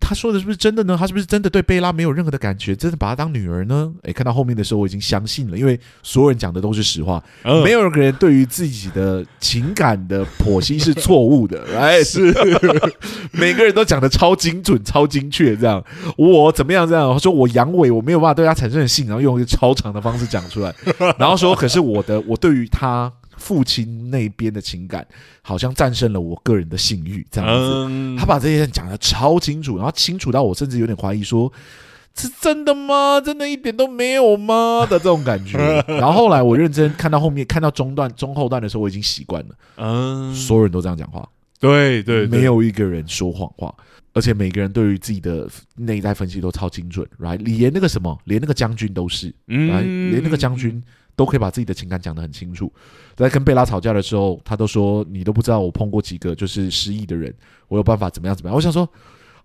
[0.06, 0.98] 他说的是不是真的呢？
[1.00, 2.76] 他是不是真的对贝拉没有任何的感觉？
[2.76, 3.90] 真的把她当女儿呢？
[4.02, 7.24] 诶，看到后面的时候，我已经相信了，因为所有人讲的都是实话，
[7.64, 11.64] 没有人对于自己的情感的剖析是错误的。
[11.80, 12.34] 哎，是
[13.32, 15.82] 每个人都讲的超精准、超精确，这样
[16.18, 16.86] 我怎么样？
[16.88, 20.76] 这样说我阳痿，我没有办法对他产生性，然后用一个超长的方式讲出来，
[21.18, 23.12] 然后说，可是我的我对于他。
[23.44, 25.06] 父亲那边的情感
[25.42, 31.52] 好像战胜了我个人的性欲，这样子，他把这些讲的超清楚，然后清楚到我甚至有点怀疑说，
[32.16, 33.20] 是真的吗？
[33.20, 34.88] 真的一点都没有吗？
[34.90, 35.58] 的这种感觉。
[35.88, 39.56] 然后后来我认真看到后面，看到中段、中后段的时候，我已经习惯了。
[39.76, 41.28] 嗯，所有人都这样讲话，
[41.60, 43.76] 对对，没有一个人说谎话，
[44.14, 47.40] 而且每个人对于自己的内在分析都超精准，right？
[47.44, 50.82] 连那个什么，连那个将军都是，嗯，连那个将军。
[51.16, 52.72] 都可以把自己的情感讲得很清楚，
[53.16, 57.34] 在跟贝拉吵架的时候，他都说，你都不知道我碰过几个就是失忆的人，
[57.68, 58.56] 我有办法怎么样怎么样。
[58.56, 58.88] 我想说，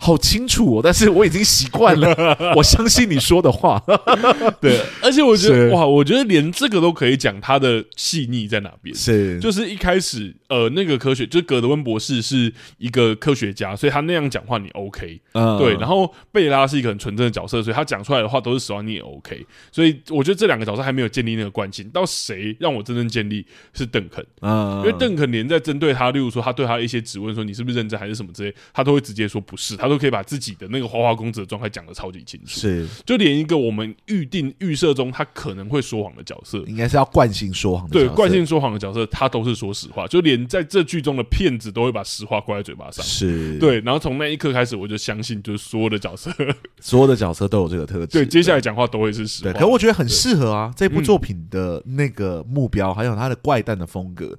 [0.01, 2.15] 好清楚哦，但是我已经习惯了，
[2.57, 3.83] 我相信你说的话。
[4.63, 8.95] 对，而且我觉得哇，我觉得连这个都可以讲他的细腻在哪边。
[8.95, 15.21] 是，就是一开始呃，那个科学就是葛德温博士是一个科学家，所以他那样讲话你 OK。
[15.33, 15.75] 嗯，对。
[15.75, 19.45] 然后贝拉是一个很纯正的角色，所以他讲出来的话都是实话，你也 OK。
[19.73, 21.89] 所以我觉得这两个角色还没有建立那个惯性。
[21.91, 23.45] 到谁让我真正建立
[23.75, 24.25] 是邓肯。
[24.43, 29.88] 嗯，因为邓肯连在针对他，例如说他对他一些质问说你是不是认真还是什么之类，他都会直接说不是，他。
[29.89, 32.87] 都可以把自己的那个花花公子的状态讲的超级清楚，是。
[33.07, 43.59] 就连一个我们预定预设中他可能会说谎的角色，应该是要惯性说谎，对惯性说谎的角色，他都是说实话，就连在这剧中的骗子都会把实话挂在嘴巴上，是。
[43.59, 43.81] 对。
[43.81, 46.31] 然后从那一刻开始，我就相信，就是所有的角色，
[46.81, 49.53] 所有的角色都有这个特质，对，接下来讲话都会是实话。
[49.53, 54.37] 可我觉得很适合啊，这部作品的那个目标，还有他的怪诞的风格。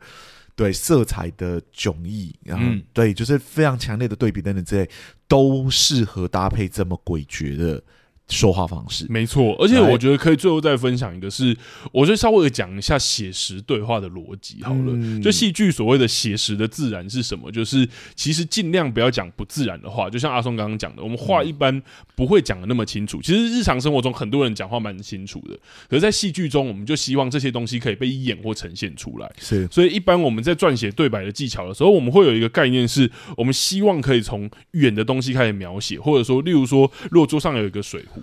[0.60, 4.90] 对色彩的迥异，然后、嗯、对，就是非常强烈的对比等等之类，
[5.26, 7.82] 都适合搭配这么诡谲的。
[8.30, 11.58] 说话方式没错，而且我觉得可以最后再分享一个是，是
[11.92, 14.94] 我就稍微讲一下写实对话的逻辑好了。
[14.94, 17.52] 嗯、就戏剧所谓的写实的自然是什么？
[17.52, 21.82] 就是其实尽量不要讲不自然的话，就像阿松刚刚讲的，我们话一般
[22.16, 23.20] 不会讲的那么清楚。
[23.20, 25.58] 其实日常生活中很多人讲话蛮清楚的，
[25.90, 29.32] 可是在戏剧中，我们就希望这些东西可以被演或呈现出来。
[29.40, 38.19] 是，所以一般我们在撰写对白的技巧的时候，我们会有一个概念，是我们希望可以从远的东西开始描写，或者说，例如说，如果桌上有一个水壶。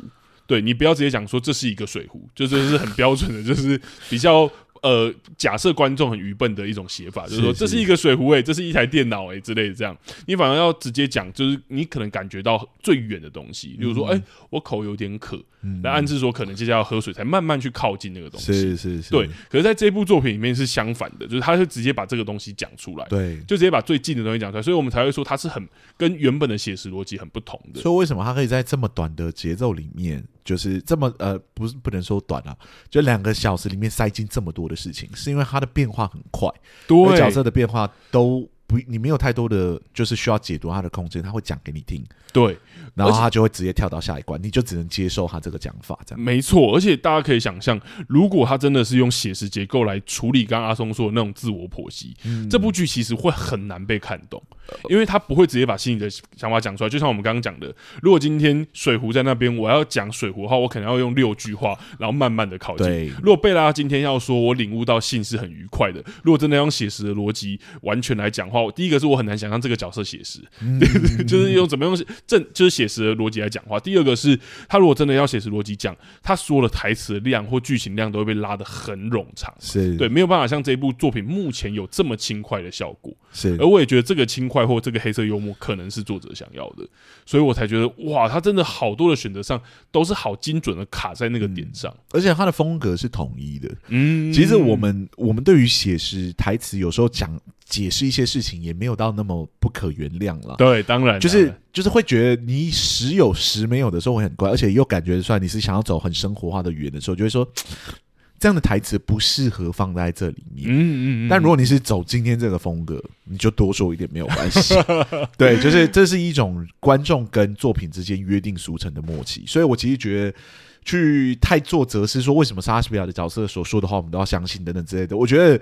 [0.47, 4.51] 对，你不要直接讲说这是一个水壶，就这是很标准的， 就是比较。
[4.83, 15.43] 呃，假设观众很愚笨的一种写法，就是说这是一个水壶诶，这是一台电脑诶之类的，这样你反而要直接讲，就是你可能感觉到最远的东西，比如说，哎，我口有点渴，
[15.83, 18.53] 来暗示说可能接下来要喝水，才慢慢去靠近那个东西。
[18.53, 19.27] 是是是，对。
[19.49, 25.67] 可是在这部作品里面是相反的，就是他是直接把这个东西讲出来，对，就直接把最近的东西讲出来，所以我们才会说它是很
[25.97, 27.81] 跟原本的写实逻辑很不同的。
[27.81, 30.23] 所以为什么他可以在这么短的节奏里面？
[30.47, 32.57] 就是这么呃，不是不能说短啊，
[32.89, 36.49] 就两个小时里面塞进这么多的事情，是因为它的变化很快，
[36.87, 42.57] 对，角色的变化都不，你没有太多的就是需要解读它的空间，他会讲给你听，对。
[42.97, 46.75] 然后他就会直接跳到下一关，你就只能接受他这个讲法，这样没错。
[46.75, 47.79] 而且大家可以想象，
[48.09, 54.43] 如果他真的是用写实结构来处理刚刚阿松说的那种自我剖析，嗯、这部剧其实会很难被看懂，
[54.89, 56.91] 因为他不会直接把心里的想法讲出来。
[56.91, 63.13] 就像我们刚刚讲的，如果今天水壶在那边，我要讲水壶的话，我可能要用六句话，然后慢慢的靠近。
[63.23, 70.81] 如果贝拉今天要说我领悟到性是很愉快的，如果真的用写实的逻辑完全来讲话，我第一个是我很难想象这个角色写实，嗯、
[71.29, 71.95] 就是用怎么用
[72.27, 73.79] 正就是写实的逻辑来讲话。
[73.81, 83.13] 第二个是他如果真的要写实逻辑讲，他说的台词的量或剧情量都会被拉得很冗长，是对，没有办法像这一部作品目前有这么轻快的效果。
[83.33, 86.87] 是，而我也觉得这个轻快或这个黑色幽默可能是作者想要的，
[87.25, 89.61] 所以我才觉得哇，他真的好多的选择上
[89.91, 93.75] 都是好精准的卡在那个点上，嗯、而且他的风格是统一的。
[93.89, 97.41] 嗯，其实我们我们对于写实台词有时候讲。
[97.69, 100.55] 解释一些事情也没有到那么不可原谅了。
[100.57, 107.47] 对，当然就是就是会觉得你时有时没有的时候会很怪，而且又感觉出来你是想要走很生活化的语言的时候，就会说
[108.39, 110.69] 这样的台词不适合放在这里面。
[110.69, 111.29] 嗯嗯嗯。
[111.29, 114.75] 但如果你是走今天这个风格，你就多说一点没有关系。
[115.37, 119.43] 对，就是这是一种观众跟作品之间约定俗成的默契。
[119.45, 120.39] 所以我其实觉得
[120.85, 125.61] 去太做则是说为什么莎士比亚的角色所说的话我们都要相信等等之类的，我觉得。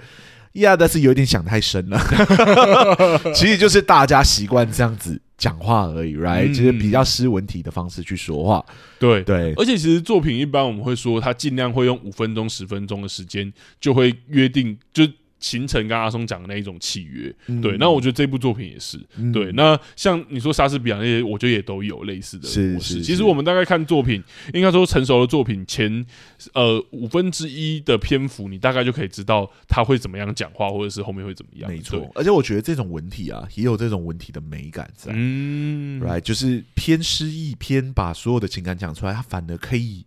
[0.55, 2.01] 呀，但是有点想太深了，
[3.35, 6.49] 其实就是大家习惯这样子讲话而已，right？
[6.55, 8.65] 就是比较诗文体的方式去说话，
[8.99, 9.53] 对对。
[9.55, 15.05] 而且其实作品一般我们会说，他尽量会用五分钟、十分钟的时间，就会约定就。
[15.41, 19.53] 形成跟阿松讲的那一种契约，嗯、对，那我觉得这部作品也是，嗯、对。
[19.53, 23.03] 那像你说莎士比亚那些，我觉得也都有类似的模式。
[23.03, 24.23] 其实我们大概看作品，
[24.55, 26.05] 应该说成熟的作品前
[26.55, 31.71] 呃五分之一的篇幅，你大概就可以知道他会怎么样讲话，或者是后面会怎么样。
[31.71, 40.07] 没错，而且我觉得这种文体啊，也有这种文体的美感在，嗯，right，就是偏诗意，偏把所有的情感讲出来，它反而可以。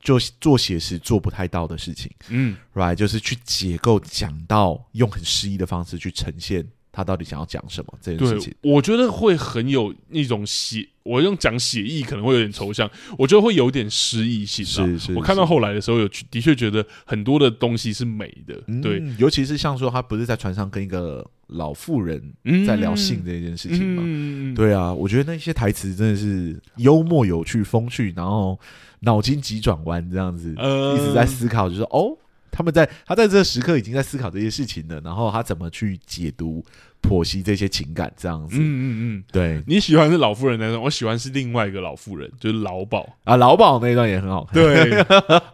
[0.00, 8.54] 就做写实做不太到的事情，嗯，right，就是去解构讲到用很诗意的方式去呈现他到底想要讲什么这件事情。
[8.62, 14.64] 我觉得会很有一种写，我用讲写意可能会有点抽象，我觉得会有点诗意性。
[14.64, 22.32] 是是，我看到后来的时候，有的确觉得很多的东西是美的，对，尤其是像说他不是在船上跟一个老妇人
[22.66, 28.58] 在聊性这件事情嘛，对啊，我觉得那些台词真的是幽默、有趣、风趣，然后。
[29.02, 32.18] 脑筋急转弯这样子，一直在思考，就是哦，
[32.50, 36.64] 他们在他在这个时刻已经在思考这些事情了，然后他怎么去解读
[37.08, 38.56] 剖析这些情感这样子。
[38.58, 44.54] 嗯嗯嗯，对，你喜欢是老妇人那段，我喜欢是另外一个老妇人，就是老鸨啊，老鸨那一段也很好看。
[44.54, 45.00] 对，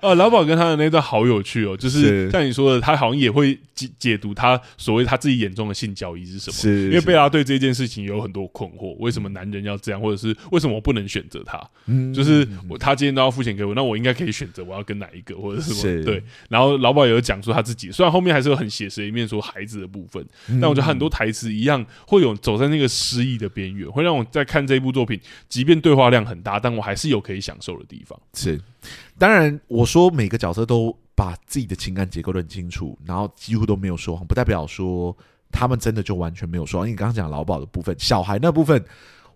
[0.01, 6.57] 啊，老鸨跟他的那段好有趣哦，就是像你说的，他好像也会解解读他所谓他自己眼中的性交易是什么。
[6.57, 11.63] 是，因为贝拉对这件事情有很多困惑，为什么男人要这样，或者是为什么我不能选择他？
[11.87, 16.05] 嗯，就是我他今天都要付钱给我，那我应该可以选择我要跟哪一个，或者是什么？
[16.05, 16.23] 对。
[16.49, 20.25] 然后老鸨也有讲说他自己，虽然后面还是有很写实的一面，说孩子的部分，
[20.61, 28.19] 但我觉得很多台词一样会有走在那个诗意的边缘，会让我在看这一部作品，即便对话量很大，但我还是有可以享受的地方。
[28.33, 28.61] 是，
[29.19, 35.17] 当然我说每个角色都把自己的情感结构都很清楚，然后几乎都没有说谎，不代表说
[35.51, 36.89] 他们真的就完全没有说谎。
[36.89, 38.85] 因为你刚刚讲老鴇的部分，小孩那部分。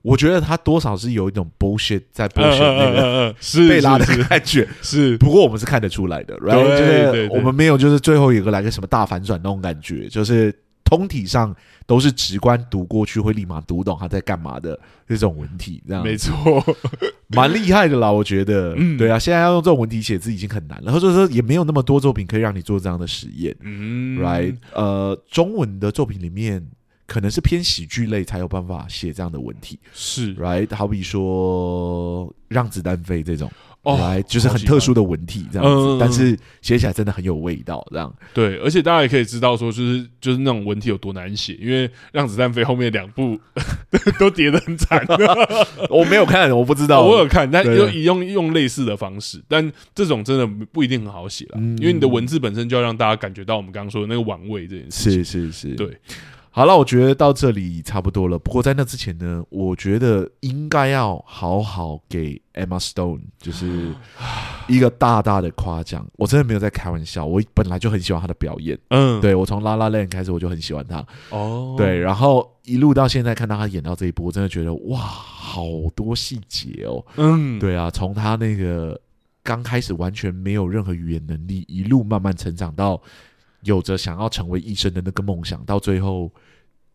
[0.00, 5.18] 我觉得他多少是有一种 bullshit 在 bullshit 那个是被拉的感觉，是。
[5.18, 6.54] 不过我们是看得出来的，right？
[6.54, 10.54] 就是我们没有就是最后一个来个什么大反转那种感觉，就是
[10.89, 11.55] 通体上
[11.86, 16.34] 都是直观读过去会立马读懂他在干嘛的这种文体，这样没错，
[17.28, 18.11] 蛮厉害的啦。
[18.11, 24.57] 我觉得，对啊，现在要用这种文体写字已经很难了，或者说也没有那么多作品可以让你做这样的实验，嗯，right？
[24.72, 26.66] 呃，中文的作品里面。
[27.11, 30.76] 可能是偏喜剧类才有办法写这样的文体，是，right？
[30.76, 33.51] 好比说让子弹飞这种，
[33.97, 38.12] 来、oh, 就是很特殊的文体这样子，嗯、但是写起来真的很有味道，这样。
[38.34, 43.39] 对，而且大家也可以知道说，就是就是那种文体有多难写，因为让子弹飞后面两部
[44.18, 45.05] 都叠得很惨。
[45.89, 55.24] 我没有看，我不知道，我有看，但用用用类似的方式，但这种真的不一定很好写了，嗯、因为你的文字本身就要让大家感觉到我们刚刚说的那个玩味这件事情。
[55.24, 55.97] 是是是，对。
[56.51, 58.38] 好了，我觉得到这里差不多了。
[58.38, 63.92] 不过在那之前呢，我觉得应该要好好给 Emma Stone 就是
[64.66, 66.07] 一个大大的夸奖。
[66.16, 68.76] 我真的没有在开玩笑，我本来就很喜欢她的表演。
[68.88, 71.07] 嗯，对，我从 La La Land 开始我就很喜欢她。
[71.30, 75.62] 哦，对，然后一路到现在看到她演到这一部，我真的觉得哇，好
[75.94, 77.05] 多细节哦。
[77.16, 79.01] 嗯，对啊，从她那个
[79.44, 83.01] 刚开始完全没有任何语言能力，一路慢慢成长到
[83.62, 86.30] 有着想要成为医生的那个梦想，到最后。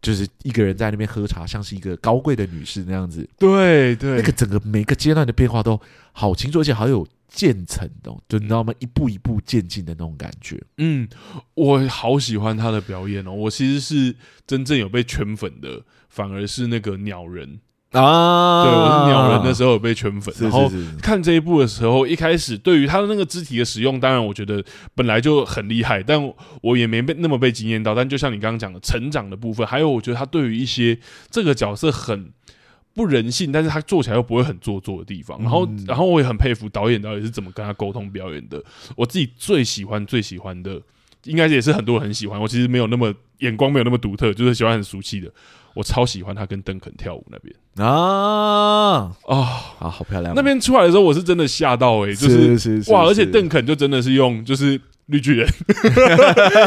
[0.04, 3.26] 就是一个人在那边喝茶，像是一个高贵的女士那样子。
[3.40, 5.80] 对对，那个整个每个阶段的变化都
[6.12, 8.74] 好清楚，而且好有渐层的，就你知道吗？
[8.80, 10.62] 一步一步渐进的那种感觉。
[10.78, 11.08] 嗯，
[11.54, 13.32] 我好喜欢他的表演哦。
[13.32, 14.14] 我其实是
[14.46, 17.62] 真正有被圈粉的，反而是那个鸟人。
[17.94, 20.72] 啊，对，我是鸟人的时候有被圈粉，然后
[21.02, 24.64] 看这一部的时候，一开始对于他的那个肢体的使用，当然我觉得
[24.96, 26.20] 本来就很厉害，但
[26.62, 27.94] 我也没被那么被惊艳到。
[27.94, 30.98] 但就像你刚刚讲的成长的部分，还有我觉得他对于一些
[31.30, 32.32] 这个角色很
[32.96, 38.60] 不人性，但是他做起来又不会很做作的地方，然后然后我也很佩服导演到底是怎么跟他沟通表演的。
[38.96, 40.82] 我自己最喜欢最喜欢的，
[41.26, 42.42] 应该也是很多人很喜欢。
[42.42, 45.32] 我其实没有那么眼光没有那么独特，就是喜欢很俗气的。
[45.74, 49.38] 我超喜欢他跟邓肯跳舞那边啊啊
[49.80, 50.34] 啊，好漂亮！
[50.36, 54.80] 那边出来的时候，我是真的吓到哎、欸，就是，是，是哇，而且邓肯就真的是用就是。
[55.08, 55.48] 绿巨人，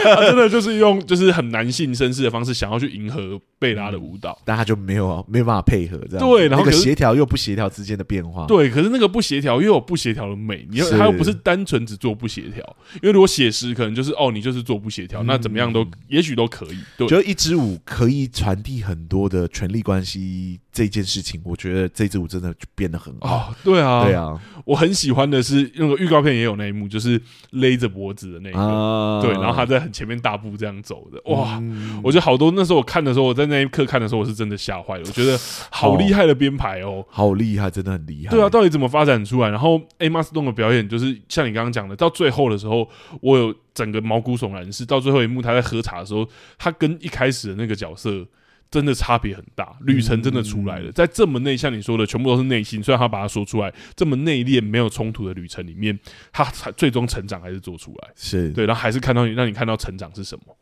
[0.05, 6.29] 他真的就是用就是很男性绅士的方式，想要去迎合贝拉的舞蹈，但他就没有没有办法配合这样。
[6.29, 8.47] 对，然后那个协调又不协调之间的变化。
[8.47, 16.79] 对，可是那个不协调又有不协调的美，你又他又不是单纯只做不协调，因为如果写实可能就是哦，你就是做不协调，那怎么样都也许都可以。
[16.99, 23.55] 对，就一支舞可以传递很多的权力关系这件事情，我觉得这支舞真的就变得很好。
[23.65, 27.19] 对啊，对啊，我很喜欢的是那个预告片也有那一幕，就是
[27.53, 28.27] 勒着脖子。
[28.27, 31.59] 的那个，啊、对，然后他在很前面大步这样走的，哇！
[31.61, 35.05] 嗯、我觉得好多那时候我看的时候，我在那一刻看的时候，我是真的吓坏了。
[35.07, 35.39] 我觉得
[35.71, 38.31] 好厉害的编排哦，好厉害，真的很厉害。
[38.33, 39.49] 对啊，到底怎么发展出来？
[39.49, 42.89] 然后 Emma Stone 的表演，就是像你刚刚讲的，到最后的时候，
[43.21, 44.73] 我有整个毛骨悚然。
[44.73, 48.27] 是到最后一幕，他在喝茶的时候，他跟一开始的那个角色。
[48.71, 50.91] 真的差别很大，旅程真的出来了。
[50.93, 52.83] 在这么内，像你说的，全部都是内心。
[52.83, 55.99] 虽然他把它说出来，这么内敛、没有冲突的旅程里面，
[56.33, 58.11] 他才最终成长还是做出来。
[58.17, 60.57] 是对，然后还是看到你，让你看到成长是什么。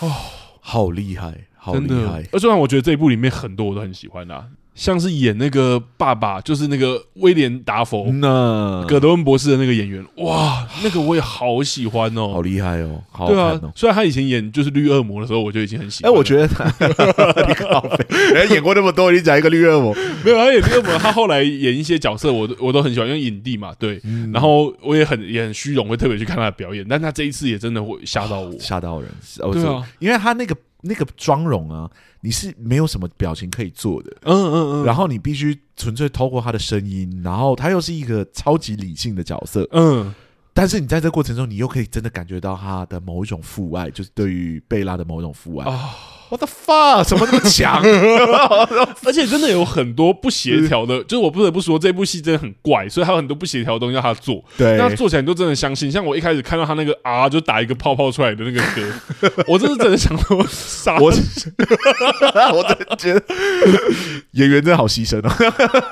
[0.00, 0.12] 哦，
[0.60, 2.24] 好厉害，好厉害！
[2.32, 4.48] 而虽然我觉得这一部里面很多我都很喜欢啊。
[4.74, 13.60] 像是演那个爸爸，就是那个威廉达佛，那葛德温博士的那个演员，哇，那个我也好喜欢哦，好厉害哦，好对啊。
[13.76, 16.10] 虽然他以前演就是绿恶魔的时候，我就已经很喜欢。
[16.10, 16.64] 哎，我觉得 他，
[17.46, 17.88] 你靠
[18.34, 19.94] 人演过那么多，你讲一个绿恶魔，
[20.24, 24.00] 没有他演绿恶魔，他后来演一些角色，我都我都很喜欢，因为影帝嘛，对。
[24.32, 29.08] 然后我也很也很虚荣，会特别去看他的表演，但他这一次也真的会吓到我，吓到人。
[29.52, 31.90] 对啊，因为他那个那个妆容啊。
[32.20, 40.14] 你是没有什么表情可以做的，嗯嗯嗯，然后你必须纯粹透过他的声音，然后他又是一个超级理性的角色，嗯，
[40.54, 45.70] 但是你在这过程中，你又可以真的感觉到他的某一种父爱，就是对于贝拉的某一种父爱。
[45.70, 45.78] 哦
[46.28, 47.82] ，What the fuck，怎么那么强？
[49.04, 54.42] 而且真的有很多不协调的，就是我不得不说，这部戏真的很怪，所以还有很多不协调的东西要他做。
[54.56, 55.90] 对，那做起来你就真的相信。
[55.90, 61.06] 像我一开始看到他那个啊，就打一个泡泡出来的那个歌，我真是真的想说杀我，
[62.54, 63.22] 我真的觉得
[64.32, 65.36] 演员真的好牺牲啊。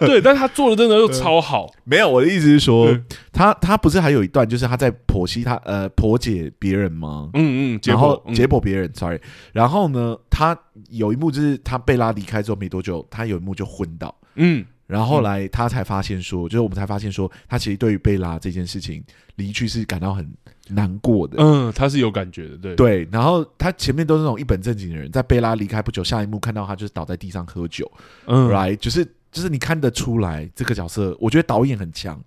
[0.01, 1.71] 对，但是他做的真的又超好。
[1.85, 2.89] 没有，我的意思是说，
[3.33, 7.29] 他他不是还有一段，就是他在剖析他呃剖解别人吗？
[7.35, 9.21] 嗯嗯，然后解剖别人，sorry。
[9.53, 14.13] 然后呢，他有一幕就是他贝拉离开之后没多久，他有一幕就昏倒。
[14.37, 19.05] 嗯，然后后来他才发现说，就是我们才发现说，他其实对于贝拉这件事情
[19.37, 20.27] 离去是感到很
[20.69, 21.37] 难过的。
[21.39, 23.09] 嗯，他是有感觉的，对对。
[23.13, 27.91] 然后他前面都是那种一本正经的人，在贝拉离开不久，下一幕看到他就是倒在地上喝酒。
[28.27, 32.19] 嗯，right，就是就是你看得出来这个角色，我觉得导演很强。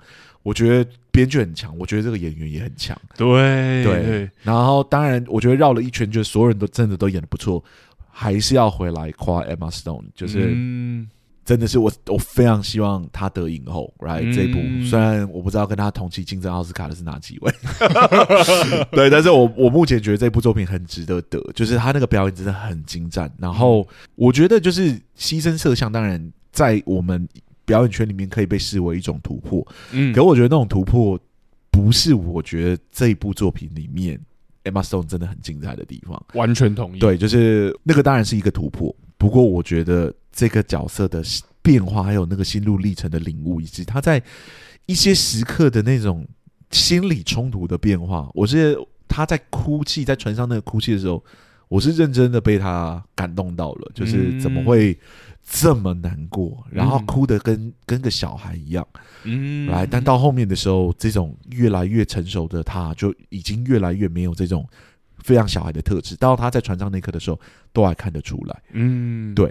[0.43, 2.95] 我觉得编剧很强，我觉得这个演员也很强。
[3.17, 7.63] 对对，然后当然，我觉得绕了一圈，就是所有人都真的都演的不错，
[8.17, 11.09] 还是要回来夸 Emma Stone，就是、嗯、
[11.43, 13.93] 真的是我我非常希望她得影后。
[13.99, 14.33] 来、right?
[14.33, 17.51] 这一部、嗯，虽然我不知道跟她同期竞争奥斯卡的是哪几位，
[18.91, 23.29] 对，但是我我目前觉得这部作品很值得得，就是她那个表演真的很精湛。
[23.37, 23.85] 然后
[24.15, 27.27] 我觉得就是牺牲色相，当然在我们。
[27.67, 31.19] 表演圈里面可以被视为一种突破，嗯，可我觉得那种突破
[31.71, 34.19] 不是我觉得这一部作品里面
[34.65, 36.21] Emma Stone 真的很精彩的地方。
[36.33, 41.23] 完全同意，对，就是那个当然是一个突破，不过我觉得这个角色的
[41.61, 44.21] 变化，还有那个心路历程的领悟，以及他在
[44.85, 46.27] 一些时刻的那种
[46.71, 48.77] 心理冲突的变化，我是
[49.07, 51.23] 他在哭泣，在船上那个哭泣的时候，
[51.69, 54.99] 我是认真的被他感动到了，就是怎么会。
[55.47, 58.85] 这么难过，然后哭的跟、嗯、跟个小孩一样，
[59.23, 64.67] 嗯，来，但到后面的时候，这种越来越成熟的他，就已经越来越没有这种
[65.19, 66.15] 非常小孩的特质。
[66.15, 67.39] 到他在船上那一刻的时候，
[67.71, 69.47] 都还看得出来，嗯，对，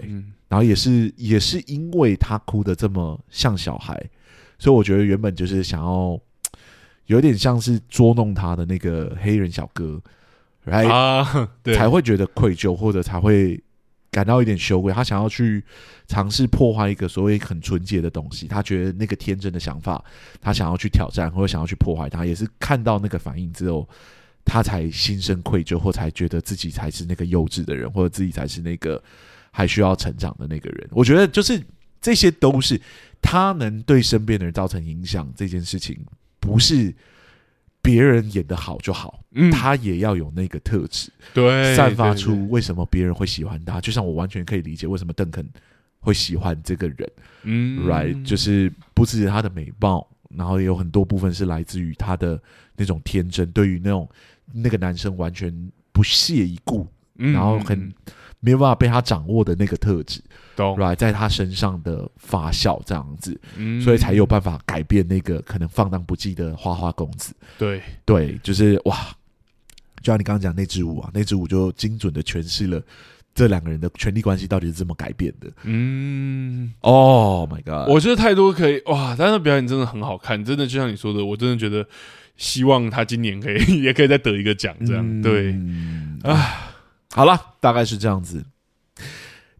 [0.49, 3.97] 然后也是也是因为他哭的这么像小孩，
[4.59, 6.19] 所以我觉得原本就是想要
[7.07, 10.01] 有点像是捉弄他的那个黑人小哥，
[10.65, 13.63] 来啊，对，才会觉得愧疚，或者才会。
[14.15, 15.61] 感到一点羞愧，他想要去
[16.07, 20.01] 尝试破坏一个所谓很纯洁的东西，他觉得那个天真的想法，
[20.39, 23.85] 他想要去挑战或者想要去破坏它，也是看到那个反应之后，
[24.45, 29.03] 他才心生愧疚，或才觉得自己才是那个幼稚的人，或者自己才是那个
[29.51, 30.87] 还需要成长的那个人。
[30.91, 31.61] 我觉得就是
[31.99, 32.79] 这些都是
[33.21, 35.99] 他能对身边的人造成影响这件事情，
[36.39, 36.95] 不是。
[37.85, 43.79] 别人演的好就好，嗯，他也要有那个特质，对，散发出为什么别人会喜欢他。
[43.79, 45.47] 就像我完全可以理解为什么邓肯
[45.99, 47.11] 会喜欢这个人，
[47.43, 50.05] 嗯，right，就是不只是他的美貌，
[50.35, 52.41] 然后也有很多部分是来自于他的
[52.75, 54.09] 那种天真，对于那种
[54.51, 55.53] 那个男生完全
[55.91, 56.87] 不屑一顾，
[57.17, 57.93] 嗯，然后很。
[58.39, 60.21] 没有办法被他掌握的那个特质，
[60.77, 67.33] 来在他身上的发酵这样子，嗯，所以才有办法改变那个可能放荡不羁的花花公子。
[67.57, 67.81] 对。
[68.05, 68.95] 对，就是哇，
[70.01, 72.81] 就像你刚刚讲那支舞啊，那支舞就精准的诠释了
[73.33, 75.51] 这两个人的权力关系到底是怎么改变的。
[75.63, 81.85] 嗯，Oh my God，我觉得太多可以哇，但是表演真的很好看，真的就像你说的，我真的觉得
[82.37, 86.71] 希望他今年可以 也可以再得一个奖，这样，嗯，对啊。
[87.13, 88.43] 好了，大概是这样子，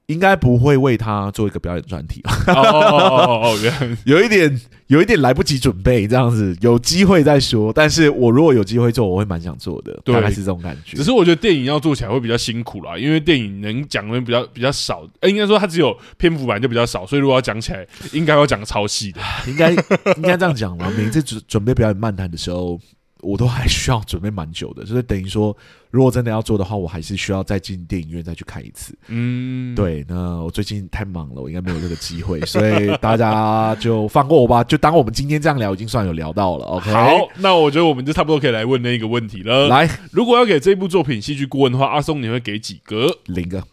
[0.08, 3.58] 应该不会为他做一个表演专题哦哦哦，
[4.06, 7.72] 有一点，有一点来不及准备，这样子，有机会再说。
[7.74, 10.98] 但是我如果有机会做，我会蛮想做的，大概是这种感觉。
[10.98, 20.92] 只是我觉得电影要做起来会比较辛苦啦，因为电影能讲的比较比较少，欸、应该说它只有篇幅版就比较少，所以如果要讲起来，应该要讲超细的，应该应该这样讲嘛。
[20.98, 22.80] 每次准准备表演漫谈的时候。
[23.26, 25.56] 我都还需要准备蛮久的，就是等于说，
[25.90, 28.96] 如果真的要做的话，我还是需要再进电影院再去看一次。
[29.08, 30.06] 嗯，对。
[30.08, 36.66] 那我最近太忙了，我应该没有这个机会，所以大家就放过我吧，就当我们今天这样聊，已经算有聊到了。
[36.66, 39.68] OK，好，那我觉得我们就差不多可以来问那个问题了。
[39.68, 43.08] 来，如果要给这部作品戏剧顾问的话，阿松你会给几个？
[43.26, 43.64] 零个，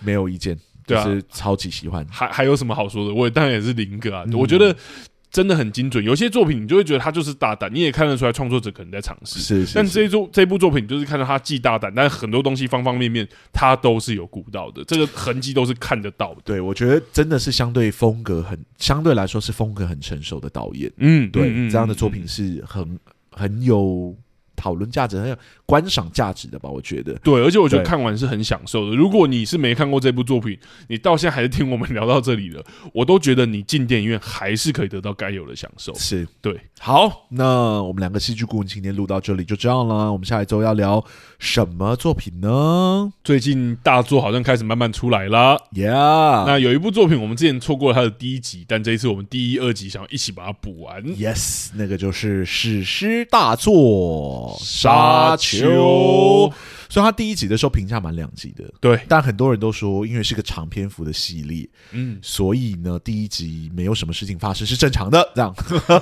[0.00, 0.58] 没有意见。
[0.84, 2.06] 对啊，就是超级喜欢。
[2.10, 3.14] 还还有什么好说的？
[3.14, 4.24] 我当然也是零个啊。
[4.26, 4.76] 嗯、我觉得。
[5.32, 9.40] 真的很精准，有些作品你就会觉得他就是大胆，你也看得出来创作者可能在尝试。
[9.40, 16.42] 是，是，但这一部这部作品就是看到他既大胆，但很多东西方方面面他都是有顾到的，这个痕迹都是看得到的。
[16.44, 20.92] 对，我觉得真的是相对风格很，相对来说是风格很成熟的导演。
[20.98, 23.00] 嗯，对，嗯、这样的作品是很
[23.30, 24.14] 很有
[24.54, 25.36] 讨论价值、很有
[25.72, 26.68] 观赏价值的吧？
[26.68, 27.14] 我觉得。
[27.24, 28.94] 对，而且我觉得看完是很享受的。
[28.94, 30.58] 如果你是没看过这部作品，
[30.88, 32.62] 你到现在还是听我们聊到这里了，
[32.92, 35.94] 我都觉得你进电影院还是可以得到该有的享受。
[35.94, 36.60] 是对。
[36.78, 40.12] 好，那我们两个戏剧顾问今天录到这里就这样了。
[40.12, 41.02] 我们下一周要聊
[41.38, 43.10] 什么作品呢？
[43.24, 45.56] 最近大作好像开始慢慢出来了。
[45.72, 51.02] Yeah，那有一部作品我们之前错过了它的第一集，但这一次我们第一、二集想要一起把它补完。
[51.02, 54.54] Yes，那个就是史诗大作。
[54.60, 55.61] 沙丘，
[56.88, 59.00] 所以他第一集的时候评价蛮两极的，对。
[59.08, 65.26] 但很多人都说，因为是个长篇幅的系列，嗯，所以呢，第一集没有什么事情发生是正常的。
[65.34, 65.54] 这样，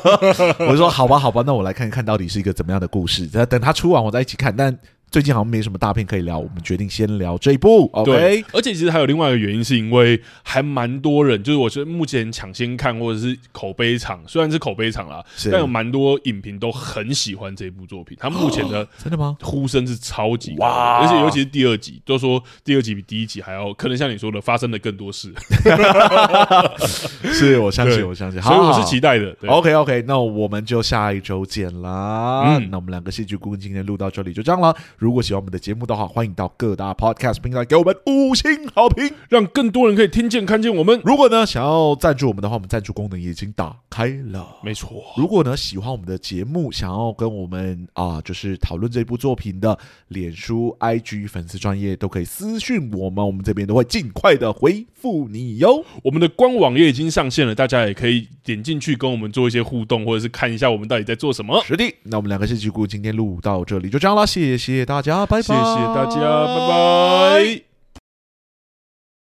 [0.58, 3.26] 我就说好吧，好吧，那我来看一看到底是一个怎么样的故事。
[3.46, 4.54] 等他出完，我再一起看。
[4.56, 4.76] 但
[5.10, 7.90] 最近好像没什么大片可以聊，我们决定先聊这一部。
[7.92, 18.16] OK，对，而且其实还有另外一个原因，是因为还蛮多人，就是我觉得目前抢先看或者是口碑场，虽然是口碑场啦，但有蛮多影评都很喜欢这部作品。
[18.20, 19.36] 他目前的 真的吗？
[19.42, 25.34] 呼声是超级高，而且尤其是第二集，都说第二集比第一集还要，可能像你说的，发生了更多事。
[27.32, 29.36] 是我相信， 我相信，所以我是期待的。
[29.48, 32.56] OK OK，那我们就下一周见啦。
[32.58, 34.72] 嗯，那我们两个戏剧顾问今天录到这里就这样了。
[35.00, 41.00] 如果喜欢我们的节目的话，欢迎到各大 Podcast 平台给我们五星好评，让更多人可以听见、看见我们。
[41.02, 44.58] 如果呢想要赞助我们的话，我们赞助功能也已经打开了。
[44.62, 45.02] 没错。
[45.16, 49.78] 如果呢喜欢我们的节目，想要跟我们啊，就是讨论这部作品的，
[50.08, 55.82] 脸书、IG 粉丝专业都可以私讯我们，我们这边都会尽快的回复你哟。
[56.04, 61.58] 我们的官网也已经上线了，大家也可以点进去跟我们做一些互动，或者是看一下我们到底在做什么。
[61.64, 65.24] 是的，那我们两个戏剧顾今天录到这里就这样了，谢谢大家。
[65.24, 67.69] 拜拜，谢谢大家，拜拜。